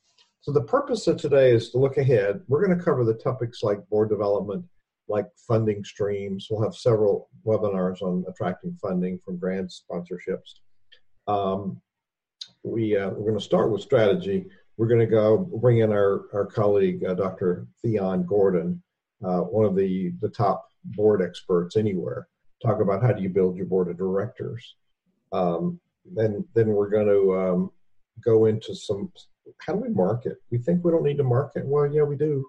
so 0.44 0.52
the 0.52 0.62
purpose 0.62 1.08
of 1.08 1.16
today 1.16 1.52
is 1.52 1.70
to 1.70 1.78
look 1.78 1.96
ahead. 1.96 2.42
We're 2.50 2.66
going 2.66 2.78
to 2.78 2.84
cover 2.84 3.06
the 3.06 3.14
topics 3.14 3.64
like 3.64 3.88
board 3.88 4.10
development, 4.10 4.66
like 5.08 5.28
funding 5.48 5.86
streams. 5.86 6.50
We'll 6.52 6.62
have 6.62 6.76
several 6.76 7.30
webinars 7.46 8.02
on 8.02 8.26
attracting 8.28 8.78
funding 8.82 9.22
from 9.24 9.38
grant 9.38 9.72
sponsorships. 9.72 10.56
Um, 11.28 11.82
we, 12.62 12.98
uh, 12.98 13.12
we're 13.12 13.30
going 13.30 13.40
to 13.40 13.42
start 13.44 13.72
with 13.72 13.84
strategy. 13.84 14.46
We're 14.76 14.90
going 14.90 15.00
to 15.00 15.06
go 15.06 15.38
bring 15.38 15.78
in 15.78 15.94
our, 15.94 16.26
our 16.34 16.46
colleague, 16.46 17.06
uh, 17.06 17.14
Dr. 17.14 17.66
Theon 17.82 18.26
Gordon, 18.26 18.84
uh, 19.24 19.44
one 19.44 19.64
of 19.64 19.78
the, 19.78 20.12
the 20.20 20.28
top 20.28 20.68
board 20.84 21.22
experts 21.22 21.78
anywhere, 21.78 22.28
talk 22.62 22.82
about 22.82 23.02
how 23.02 23.14
do 23.14 23.24
you 23.24 23.30
build 23.30 23.56
your 23.56 23.68
board 23.68 23.88
of 23.88 23.98
directors. 23.98 24.76
Um, 25.32 25.80
then, 26.04 26.44
then 26.54 26.68
we're 26.68 26.90
going 26.90 27.08
to 27.08 27.40
um, 27.40 27.72
go 28.22 28.48
into 28.48 28.76
some 28.76 29.10
how 29.66 29.74
do 29.74 29.80
we 29.80 29.90
market? 29.90 30.38
We 30.52 30.58
think 30.58 30.84
we 30.84 30.92
don't 30.92 31.04
need 31.04 31.18
to 31.18 31.24
market. 31.24 31.66
Well, 31.66 31.92
yeah, 31.92 32.04
we 32.04 32.16
do. 32.16 32.48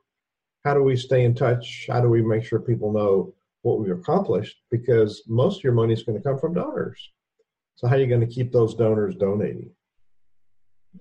How 0.65 0.75
do 0.75 0.83
we 0.83 0.97
stay 0.97 1.25
in 1.25 1.35
touch? 1.35 1.87
How 1.91 2.01
do 2.01 2.09
we 2.09 2.23
make 2.23 2.45
sure 2.45 2.59
people 2.59 2.93
know 2.93 3.35
what 3.63 3.81
we've 3.81 3.91
accomplished? 3.91 4.57
Because 4.71 5.23
most 5.27 5.59
of 5.59 5.65
your 5.65 5.75
money 5.75 5.93
is 5.93 6.03
going 6.03 6.17
to 6.17 6.25
come 6.25 6.39
from 6.39 6.55
donors. 6.55 7.11
So 7.77 7.87
how 7.87 7.97
are 7.97 7.99
you 7.99 8.07
going 8.07 8.21
to 8.21 8.27
keep 8.27 8.53
those 8.53 8.75
donors 8.75 9.17
donating? 9.17 9.71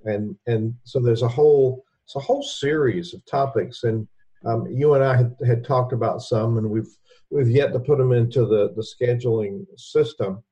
And 0.06 0.36
and 0.48 0.74
so 0.84 1.00
there's 1.00 1.22
a 1.22 1.28
whole 1.28 1.86
it's 2.06 2.16
a 2.16 2.20
whole 2.20 2.44
series 2.44 3.14
of 3.14 3.26
topics, 3.26 3.84
and 3.84 4.08
um, 4.46 4.68
you 4.68 4.94
and 4.96 5.04
I 5.04 5.16
had, 5.16 5.36
had 5.46 5.64
talked 5.64 5.94
about 5.94 6.22
some, 6.22 6.58
and 6.58 6.70
we've 6.70 6.98
we've 7.30 7.50
yet 7.50 7.74
to 7.74 7.80
put 7.80 8.00
them 8.00 8.12
into 8.12 8.46
the 8.46 8.74
the 8.76 8.82
scheduling 8.82 9.66
system. 9.78 10.44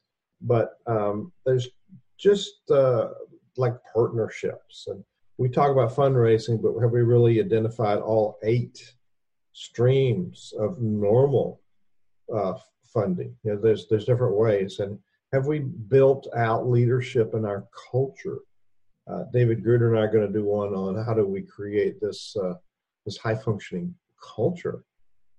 But 0.42 0.74
um, 0.88 1.32
there's 1.46 1.70
just 2.18 2.70
uh, 2.70 3.10
like 3.58 3.76
partnerships 3.94 4.88
and 4.88 5.04
we 5.42 5.50
talk 5.50 5.72
about 5.72 5.96
fundraising, 5.96 6.62
but 6.62 6.80
have 6.80 6.92
we 6.92 7.02
really 7.02 7.40
identified 7.40 7.98
all 7.98 8.38
eight 8.44 8.94
streams 9.54 10.54
of 10.60 10.80
normal 10.80 11.62
uh, 12.32 12.54
funding. 12.94 13.36
You 13.44 13.54
know, 13.54 13.60
there's 13.60 13.88
there's 13.90 14.06
different 14.06 14.36
ways, 14.36 14.80
and 14.80 15.00
have 15.34 15.48
we 15.48 15.60
built 15.60 16.28
out 16.36 16.70
leadership 16.70 17.34
in 17.34 17.46
our 17.46 17.66
culture? 17.92 18.40
Uh, 19.10 19.24
David 19.34 19.64
Gruder 19.64 19.90
and 19.90 20.00
I 20.00 20.04
are 20.04 20.12
going 20.12 20.28
to 20.28 20.40
do 20.40 20.46
one 20.46 20.76
on 20.76 21.04
how 21.04 21.16
do 21.16 21.26
we 21.26 21.42
create 21.42 22.00
this 22.00 22.36
uh, 22.38 22.54
this 23.06 23.18
high 23.18 23.36
functioning 23.36 23.96
culture 24.36 24.84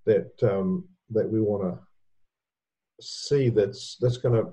that 0.05 0.33
um, 0.43 0.85
that 1.11 1.31
we 1.31 1.41
want 1.41 1.63
to 1.63 3.05
see 3.05 3.51
that's 3.51 3.97
that's 4.01 4.19
going 4.19 4.35
to 4.35 4.51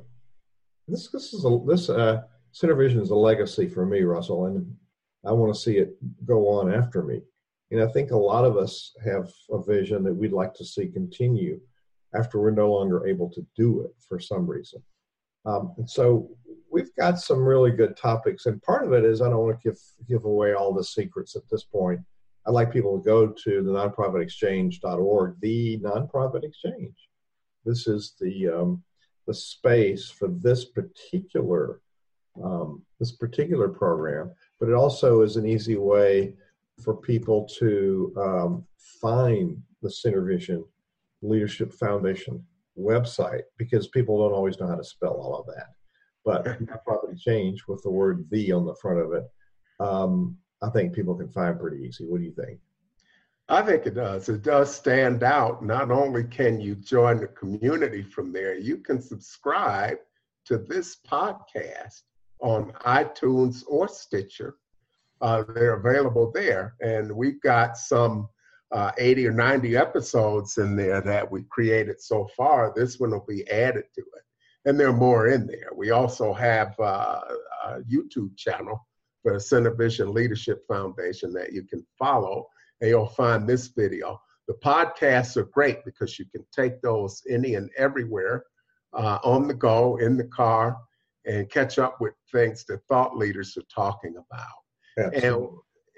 this 0.88 1.10
this 1.10 1.34
is 1.34 1.44
a 1.44 1.60
this 1.66 1.90
uh, 1.90 2.22
Vision 2.62 3.02
is 3.02 3.10
a 3.10 3.16
legacy 3.16 3.68
for 3.68 3.86
me, 3.86 4.02
Russell, 4.02 4.46
and 4.46 4.76
I 5.26 5.32
want 5.32 5.54
to 5.54 5.60
see 5.60 5.78
it 5.78 5.96
go 6.26 6.48
on 6.48 6.74
after 6.74 7.04
me. 7.04 7.22
And 7.72 7.82
I 7.82 7.88
think 7.88 8.12
a 8.12 8.18
lot 8.18 8.46
of 8.46 8.58
us 8.58 8.96
have 9.04 9.30
a 9.52 9.62
vision 9.62 10.04
that 10.04 10.14
we'd 10.14 10.32
like 10.32 10.54
to 10.56 10.66
see 10.66 10.88
continue 10.88 11.60
after 12.16 12.40
we're 12.40 12.52
no 12.52 12.72
longer 12.72 13.06
able 13.06 13.30
to 13.30 13.46
do 13.56 13.82
it 13.82 13.92
for 14.08 14.20
some 14.20 14.48
reason. 14.48 14.82
Um, 15.46 15.74
and 15.78 15.90
so 15.90 16.30
we've 16.72 16.94
got 16.96 17.20
some 17.20 17.44
really 17.44 17.72
good 17.72 17.96
topics, 17.96 18.46
and 18.46 18.62
part 18.62 18.86
of 18.86 18.94
it 18.94 19.04
is 19.04 19.22
I 19.22 19.30
don't 19.30 19.46
want 19.46 19.62
to 19.62 19.70
give 19.70 19.80
give 20.08 20.26
away 20.26 20.54
all 20.54 20.74
the 20.74 20.84
secrets 20.84 21.36
at 21.36 21.44
this 21.50 21.64
point. 21.64 22.00
I'd 22.48 22.52
like 22.52 22.72
people 22.72 22.98
to 22.98 23.06
go 23.06 23.28
to 23.28 23.64
the 23.64 23.72
nonprofitexchange.org, 23.72 25.36
the 25.40 25.80
nonprofit 25.80 26.44
exchange. 26.44 26.96
This 27.66 27.88
is 27.88 28.16
the 28.20 28.50
um, 28.50 28.84
the 29.28 29.34
space 29.34 30.10
for 30.10 30.30
this 30.30 30.66
particular 30.66 31.82
um, 32.44 32.84
this 33.00 33.12
particular 33.12 33.70
program, 33.70 34.32
but 34.60 34.70
it 34.70 34.76
also 34.76 35.22
is 35.22 35.38
an 35.38 35.48
easy 35.48 35.76
way 35.76 36.34
for 36.82 36.96
people 36.96 37.48
to 37.60 38.14
um, 38.18 38.66
find 39.02 39.62
the 39.82 39.90
SynerVision 39.90 40.64
Leadership 41.22 41.74
Foundation 41.74 42.44
website 42.78 43.44
because 43.58 43.88
people 43.88 44.18
don't 44.18 44.34
always 44.36 44.60
know 44.60 44.68
how 44.68 44.76
to 44.76 44.84
spell 44.84 45.14
all 45.14 45.40
of 45.40 45.46
that. 45.48 45.74
But 46.26 46.84
probably 46.86 47.16
change 47.16 47.66
with 47.68 47.82
the 47.84 47.90
word 47.90 48.26
"the" 48.30 48.52
on 48.52 48.66
the 48.66 48.76
front 48.76 49.00
of 49.00 49.14
it, 49.14 49.26
um, 49.80 50.38
I 50.62 50.70
think 50.70 50.94
people 50.94 51.16
can 51.16 51.30
find 51.30 51.60
pretty 51.60 51.84
easy. 51.86 52.06
What 52.06 52.20
do 52.20 52.26
you 52.26 52.34
think? 52.34 52.60
I 53.48 53.64
think 53.64 53.88
it 53.88 53.96
does. 53.96 54.30
It 54.30 54.44
does 54.44 54.74
stand 54.74 55.24
out. 55.24 55.66
Not 55.66 55.90
only 55.90 56.24
can 56.24 56.62
you 56.62 56.76
join 56.76 57.20
the 57.20 57.28
community 57.28 58.04
from 58.04 58.32
there, 58.32 58.56
you 58.56 58.78
can 58.78 59.02
subscribe 59.02 59.98
to 60.46 60.58
this 60.60 60.98
podcast 61.10 62.02
on 62.40 62.72
iTunes 62.86 63.64
or 63.68 63.88
Stitcher. 63.88 64.56
Uh, 65.22 65.44
they're 65.54 65.76
available 65.76 66.32
there. 66.34 66.76
And 66.82 67.12
we've 67.12 67.42
got 67.42 67.78
some 67.78 68.30
uh, 68.72 68.92
80 68.98 69.28
or 69.28 69.32
90 69.34 69.76
episodes 69.76 70.58
in 70.58 70.76
there 70.76 71.02
that 71.02 71.30
we 71.30 71.44
created 71.50 72.02
so 72.02 72.28
far. 72.38 72.72
This 72.76 73.00
one 73.00 73.12
will 73.12 73.26
be 73.28 73.50
added 73.50 73.86
to 73.96 74.02
it. 74.02 74.24
And 74.66 74.80
there 74.80 74.90
are 74.90 74.94
more 74.94 75.28
in 75.28 75.48
there. 75.48 75.70
We 75.76 75.92
also 75.92 76.34
have 76.34 76.80
uh, 76.80 77.22
a 77.66 77.80
YouTube 77.82 78.38
channel 78.38 78.86
for 79.24 79.34
the 79.34 79.40
SynerVision 79.40 80.14
Leadership 80.14 80.66
Foundation 80.68 81.34
that 81.34 81.52
you 81.52 81.64
can 81.64 81.86
follow 81.98 82.48
and 82.82 82.90
you'll 82.90 83.08
find 83.08 83.48
this 83.48 83.68
video. 83.68 84.22
The 84.48 84.54
podcasts 84.56 85.38
are 85.38 85.46
great 85.46 85.84
because 85.86 86.18
you 86.18 86.26
can 86.26 86.46
take 86.52 86.82
those 86.82 87.22
any 87.30 87.56
and 87.56 87.70
everywhere 87.78 88.46
uh, 88.94 89.20
on 89.24 89.48
the 89.48 89.54
go, 89.54 89.98
in 89.98 90.18
the 90.18 90.26
car, 90.26 90.78
and 91.26 91.50
catch 91.50 91.80
up 91.80 92.00
with 92.00 92.14
things 92.32 92.66
that 92.66 92.82
thought 92.88 93.18
leaders 93.18 93.58
are 93.58 93.64
talking 93.74 94.16
about. 94.16 95.14
Absolutely. 95.14 95.48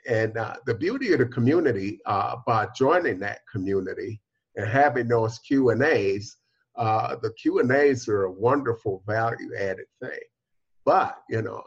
And, 0.07 0.27
and 0.35 0.37
uh, 0.37 0.55
the 0.65 0.73
beauty 0.73 1.13
of 1.13 1.19
the 1.19 1.27
community, 1.27 1.99
uh, 2.05 2.37
by 2.47 2.67
joining 2.75 3.19
that 3.19 3.39
community 3.51 4.19
and 4.55 4.67
having 4.67 5.07
those 5.07 5.39
Q 5.39 5.69
and 5.69 5.83
A's, 5.83 6.37
uh, 6.75 7.15
the 7.21 7.31
Q 7.33 7.59
and 7.59 7.71
A's 7.71 8.07
are 8.07 8.23
a 8.23 8.31
wonderful 8.31 9.03
value 9.05 9.51
added 9.57 9.85
thing. 10.01 10.19
But 10.85 11.19
you 11.29 11.41
know, 11.41 11.63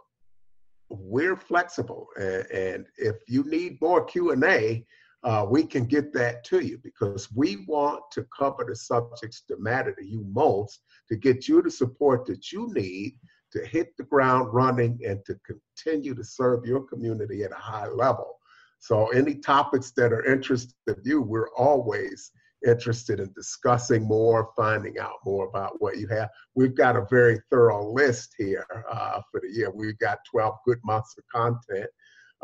we're 0.88 1.36
flexible, 1.36 2.08
and, 2.16 2.46
and 2.50 2.86
if 2.96 3.16
you 3.28 3.44
need 3.44 3.80
more 3.80 4.04
Q 4.04 4.32
and 4.32 4.42
A, 4.44 4.84
uh, 5.22 5.46
we 5.48 5.64
can 5.64 5.86
get 5.86 6.12
that 6.12 6.44
to 6.44 6.60
you 6.60 6.78
because 6.82 7.32
we 7.34 7.64
want 7.66 8.02
to 8.12 8.26
cover 8.36 8.64
the 8.68 8.76
subjects 8.76 9.42
that 9.48 9.60
matter 9.60 9.94
to 9.94 10.04
you 10.04 10.24
most 10.30 10.80
to 11.08 11.16
get 11.16 11.48
you 11.48 11.62
the 11.62 11.70
support 11.70 12.26
that 12.26 12.52
you 12.52 12.70
need 12.74 13.18
to 13.54 13.64
hit 13.64 13.96
the 13.96 14.04
ground 14.04 14.52
running 14.52 14.98
and 15.06 15.24
to 15.24 15.38
continue 15.46 16.14
to 16.14 16.24
serve 16.24 16.66
your 16.66 16.82
community 16.82 17.42
at 17.42 17.52
a 17.52 17.56
high 17.56 17.88
level. 17.88 18.38
So, 18.78 19.08
any 19.08 19.36
topics 19.36 19.92
that 19.96 20.12
are 20.12 20.24
interested 20.24 20.74
to 20.88 20.96
you, 21.04 21.22
we're 21.22 21.52
always 21.56 22.30
interested 22.66 23.20
in 23.20 23.32
discussing 23.34 24.02
more, 24.04 24.50
finding 24.56 24.98
out 24.98 25.16
more 25.24 25.46
about 25.48 25.80
what 25.80 25.98
you 25.98 26.06
have. 26.08 26.30
We've 26.54 26.74
got 26.74 26.96
a 26.96 27.06
very 27.10 27.40
thorough 27.50 27.90
list 27.92 28.34
here 28.38 28.66
uh, 28.90 29.20
for 29.30 29.40
the 29.40 29.52
year. 29.52 29.70
We've 29.70 29.98
got 29.98 30.18
12 30.30 30.54
good 30.66 30.78
months 30.84 31.14
of 31.18 31.24
content 31.32 31.88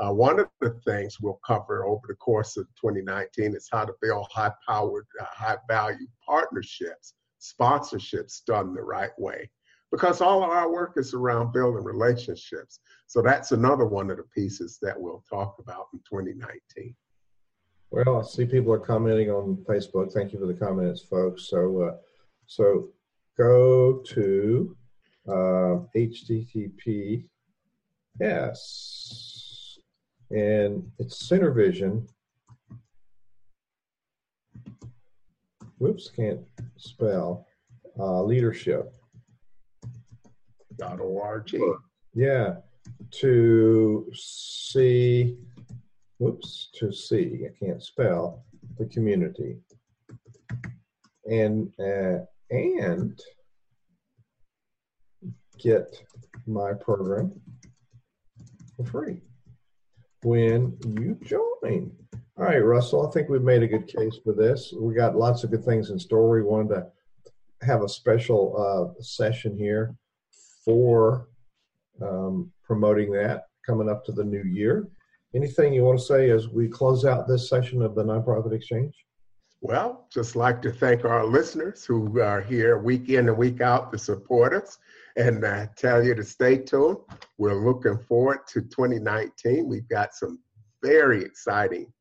uh, 0.01 0.11
one 0.13 0.41
of 0.41 0.49
the 0.61 0.71
things 0.87 1.21
we'll 1.21 1.41
cover 1.47 1.85
over 1.85 2.01
the 2.09 2.15
course 2.15 2.57
of 2.57 2.67
2019 2.81 3.55
is 3.55 3.69
how 3.71 3.85
to 3.85 3.93
build 4.01 4.27
high 4.33 4.53
powered, 4.67 5.07
uh, 5.21 5.27
high 5.31 5.59
value 5.69 6.07
partnerships, 6.27 7.15
sponsorships 7.41 8.43
done 8.47 8.73
the 8.73 8.83
right 8.83 9.11
way. 9.19 9.51
Because 9.91 10.21
all 10.21 10.45
of 10.45 10.51
our 10.51 10.71
work 10.71 10.93
is 10.97 11.15
around 11.15 11.53
building 11.53 11.83
relationships. 11.83 12.79
So 13.07 13.23
that's 13.23 13.51
another 13.51 13.87
one 13.87 14.11
of 14.11 14.19
the 14.19 14.25
pieces 14.35 14.79
that 14.83 14.99
we'll 14.99 15.25
talk 15.29 15.57
about 15.59 15.89
in 15.93 15.99
2019. 16.09 16.95
Well, 17.91 18.21
I 18.21 18.23
see 18.23 18.47
people 18.47 18.73
are 18.73 18.79
commenting 18.79 19.31
on 19.31 19.65
Facebook. 19.69 20.13
Thank 20.13 20.33
you 20.33 20.39
for 20.39 20.47
the 20.47 20.55
comments, 20.55 21.03
folks. 21.03 21.49
So, 21.49 21.83
uh, 21.83 21.97
so 22.47 22.91
go 23.37 24.01
to 24.07 24.77
uh, 25.27 25.81
HTTP. 25.97 27.25
And 30.31 30.93
it's 31.01 31.29
SynerVision. 31.29 32.07
Whoops, 35.79 36.11
can't 36.15 36.41
spell. 36.77 37.47
Uh, 37.99 38.23
leadership. 38.23 38.95
Org. 40.83 41.51
Yeah, 42.15 42.57
to 43.13 44.11
see. 44.15 45.37
Whoops, 46.19 46.69
to 46.75 46.93
see. 46.93 47.47
I 47.47 47.65
can't 47.65 47.83
spell 47.83 48.45
the 48.79 48.87
community. 48.87 49.57
And 51.31 51.73
uh, 51.79 52.25
and 52.51 53.21
get 55.59 56.03
my 56.47 56.73
program 56.73 57.33
for 58.77 58.85
free 58.85 59.21
when 60.23 60.77
you 60.99 61.19
join. 61.25 61.93
All 62.39 62.47
right, 62.47 62.59
Russell, 62.59 63.07
I 63.07 63.11
think 63.11 63.29
we've 63.29 63.43
made 63.43 63.63
a 63.63 63.69
good 63.69 63.87
case 63.87 64.19
for 64.25 64.33
this. 64.33 64.73
We 64.79 64.95
got 64.95 65.17
lots 65.17 65.45
of 65.45 65.51
good 65.51 65.65
things 65.65 65.91
in 65.91 65.99
store. 65.99 66.31
We 66.31 66.43
wanted 66.43 66.75
to 66.75 66.87
have 67.63 67.83
a 67.83 67.89
special 67.89 68.95
uh, 68.99 69.03
session 69.03 69.57
here 69.57 69.95
for 70.65 71.29
um, 72.03 72.51
promoting 72.63 73.13
that 73.13 73.45
coming 73.67 73.89
up 73.89 74.05
to 74.05 74.13
the 74.13 74.25
new 74.25 74.43
year. 74.45 74.89
Anything 75.35 75.73
you 75.73 75.85
want 75.85 75.99
to 75.99 76.05
say 76.05 76.31
as 76.31 76.49
we 76.49 76.69
close 76.69 77.05
out 77.05 77.29
this 77.29 77.49
session 77.49 77.83
of 77.83 77.95
the 77.95 78.03
Nonprofit 78.03 78.53
Exchange? 78.53 78.95
Well, 79.63 80.07
just 80.11 80.37
like 80.37 80.63
to 80.63 80.73
thank 80.73 81.05
our 81.05 81.27
listeners 81.27 81.85
who 81.85 82.21
are 82.21 82.41
here 82.41 82.79
week 82.79 83.11
in 83.11 83.29
and 83.29 83.37
week 83.37 83.61
out 83.61 83.93
to 83.93 83.99
support 83.99 84.55
us 84.55 84.79
and 85.17 85.45
tell 85.77 86.03
you 86.03 86.15
to 86.15 86.25
stay 86.25 86.57
tuned. 86.57 86.97
We're 87.37 87.63
looking 87.63 87.99
forward 87.99 88.47
to 88.49 88.63
2019. 88.63 89.69
We've 89.69 89.89
got 89.89 90.15
some 90.15 90.41
very 90.83 91.23
exciting 91.23 91.93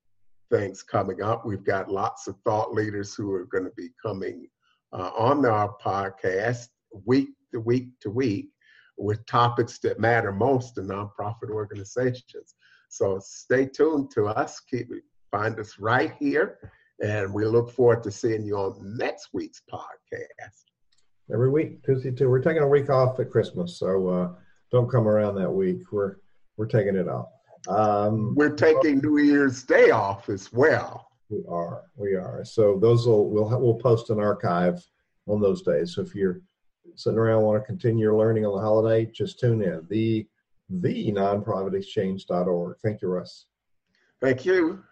things 0.50 0.84
coming 0.84 1.22
up. 1.22 1.45
We've 1.45 1.63
got 1.63 1.91
lots 1.91 2.28
of 2.28 2.36
thought 2.45 2.74
leaders 2.74 3.13
who 3.13 3.32
are 3.34 3.45
going 3.45 3.65
to 3.65 3.74
be 3.76 3.89
coming 4.02 4.48
uh, 4.93 5.12
on 5.17 5.45
our 5.45 5.76
podcast 5.84 6.67
week 7.06 7.30
to 7.54 7.60
week 7.60 7.88
to 8.02 8.10
week 8.10 8.50
with 8.98 9.26
topics 9.26 9.80
that 9.80 10.00
matter 10.00 10.32
most 10.32 10.76
to 10.76 10.82
nonprofit 10.82 11.50
organizations. 11.50 12.56
So 12.90 13.20
stay 13.24 13.66
tuned 13.66 14.12
to 14.12 14.28
us. 14.28 14.60
Keep 14.60 14.90
find 15.32 15.60
us 15.60 15.78
right 15.80 16.14
here, 16.20 16.58
and 17.04 17.34
we 17.34 17.46
look 17.46 17.72
forward 17.72 18.04
to 18.04 18.12
seeing 18.12 18.44
you 18.44 18.58
on 18.58 18.98
next 18.98 19.30
week's 19.34 19.62
podcast 19.72 20.66
every 21.32 21.50
week, 21.50 21.84
Tuesday 21.84 22.12
too. 22.12 22.30
We're 22.30 22.42
taking 22.42 22.64
a 22.64 22.68
week 22.68 22.90
off 22.90 23.20
at 23.20 23.30
Christmas, 23.30 23.78
so 23.78 24.08
uh, 24.08 24.30
don't 24.72 24.90
come 24.90 25.08
around 25.08 25.36
that 25.36 25.52
week. 25.52 25.92
We're 25.92 26.18
we're 26.58 26.68
taking 26.68 26.96
it 26.96 27.08
off. 27.08 27.30
Um, 27.68 28.34
we're 28.36 28.56
taking 28.56 29.00
New 29.00 29.18
Year's 29.20 29.64
Day 29.64 29.92
off 29.92 30.30
as 30.30 30.52
well. 30.52 31.08
We 31.30 31.44
are, 31.48 31.84
we 31.96 32.16
are. 32.16 32.44
So 32.44 32.80
those 32.80 33.06
will 33.06 33.30
we'll 33.30 33.60
we'll 33.60 33.76
post 33.76 34.10
an 34.10 34.20
archive 34.20 34.84
on 35.28 35.40
those 35.40 35.62
days. 35.62 35.96
So 35.96 36.02
if 36.02 36.16
you're 36.16 36.42
sitting 36.95 37.19
around 37.19 37.43
want 37.43 37.62
to 37.62 37.65
continue 37.65 38.04
your 38.04 38.17
learning 38.17 38.45
on 38.45 38.56
the 38.56 38.62
holiday, 38.62 39.06
just 39.06 39.39
tune 39.39 39.62
in. 39.62 39.86
The 39.89 40.28
the 40.69 41.12
nonprofitexchange.org. 41.12 42.78
Thank 42.84 43.02
you, 43.02 43.08
Russ. 43.08 43.45
Thank 44.21 44.45
you. 44.45 44.84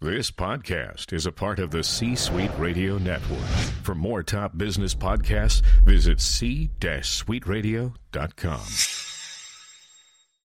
This 0.00 0.30
podcast 0.30 1.12
is 1.12 1.26
a 1.26 1.32
part 1.32 1.58
of 1.58 1.72
the 1.72 1.82
C 1.82 2.14
Suite 2.14 2.52
Radio 2.58 2.96
Network. 2.96 3.40
For 3.82 3.94
more 3.94 4.22
top 4.22 4.56
business 4.56 4.94
podcasts, 4.94 5.62
visit 5.84 6.20
c-suiteradio.com. 6.20 9.05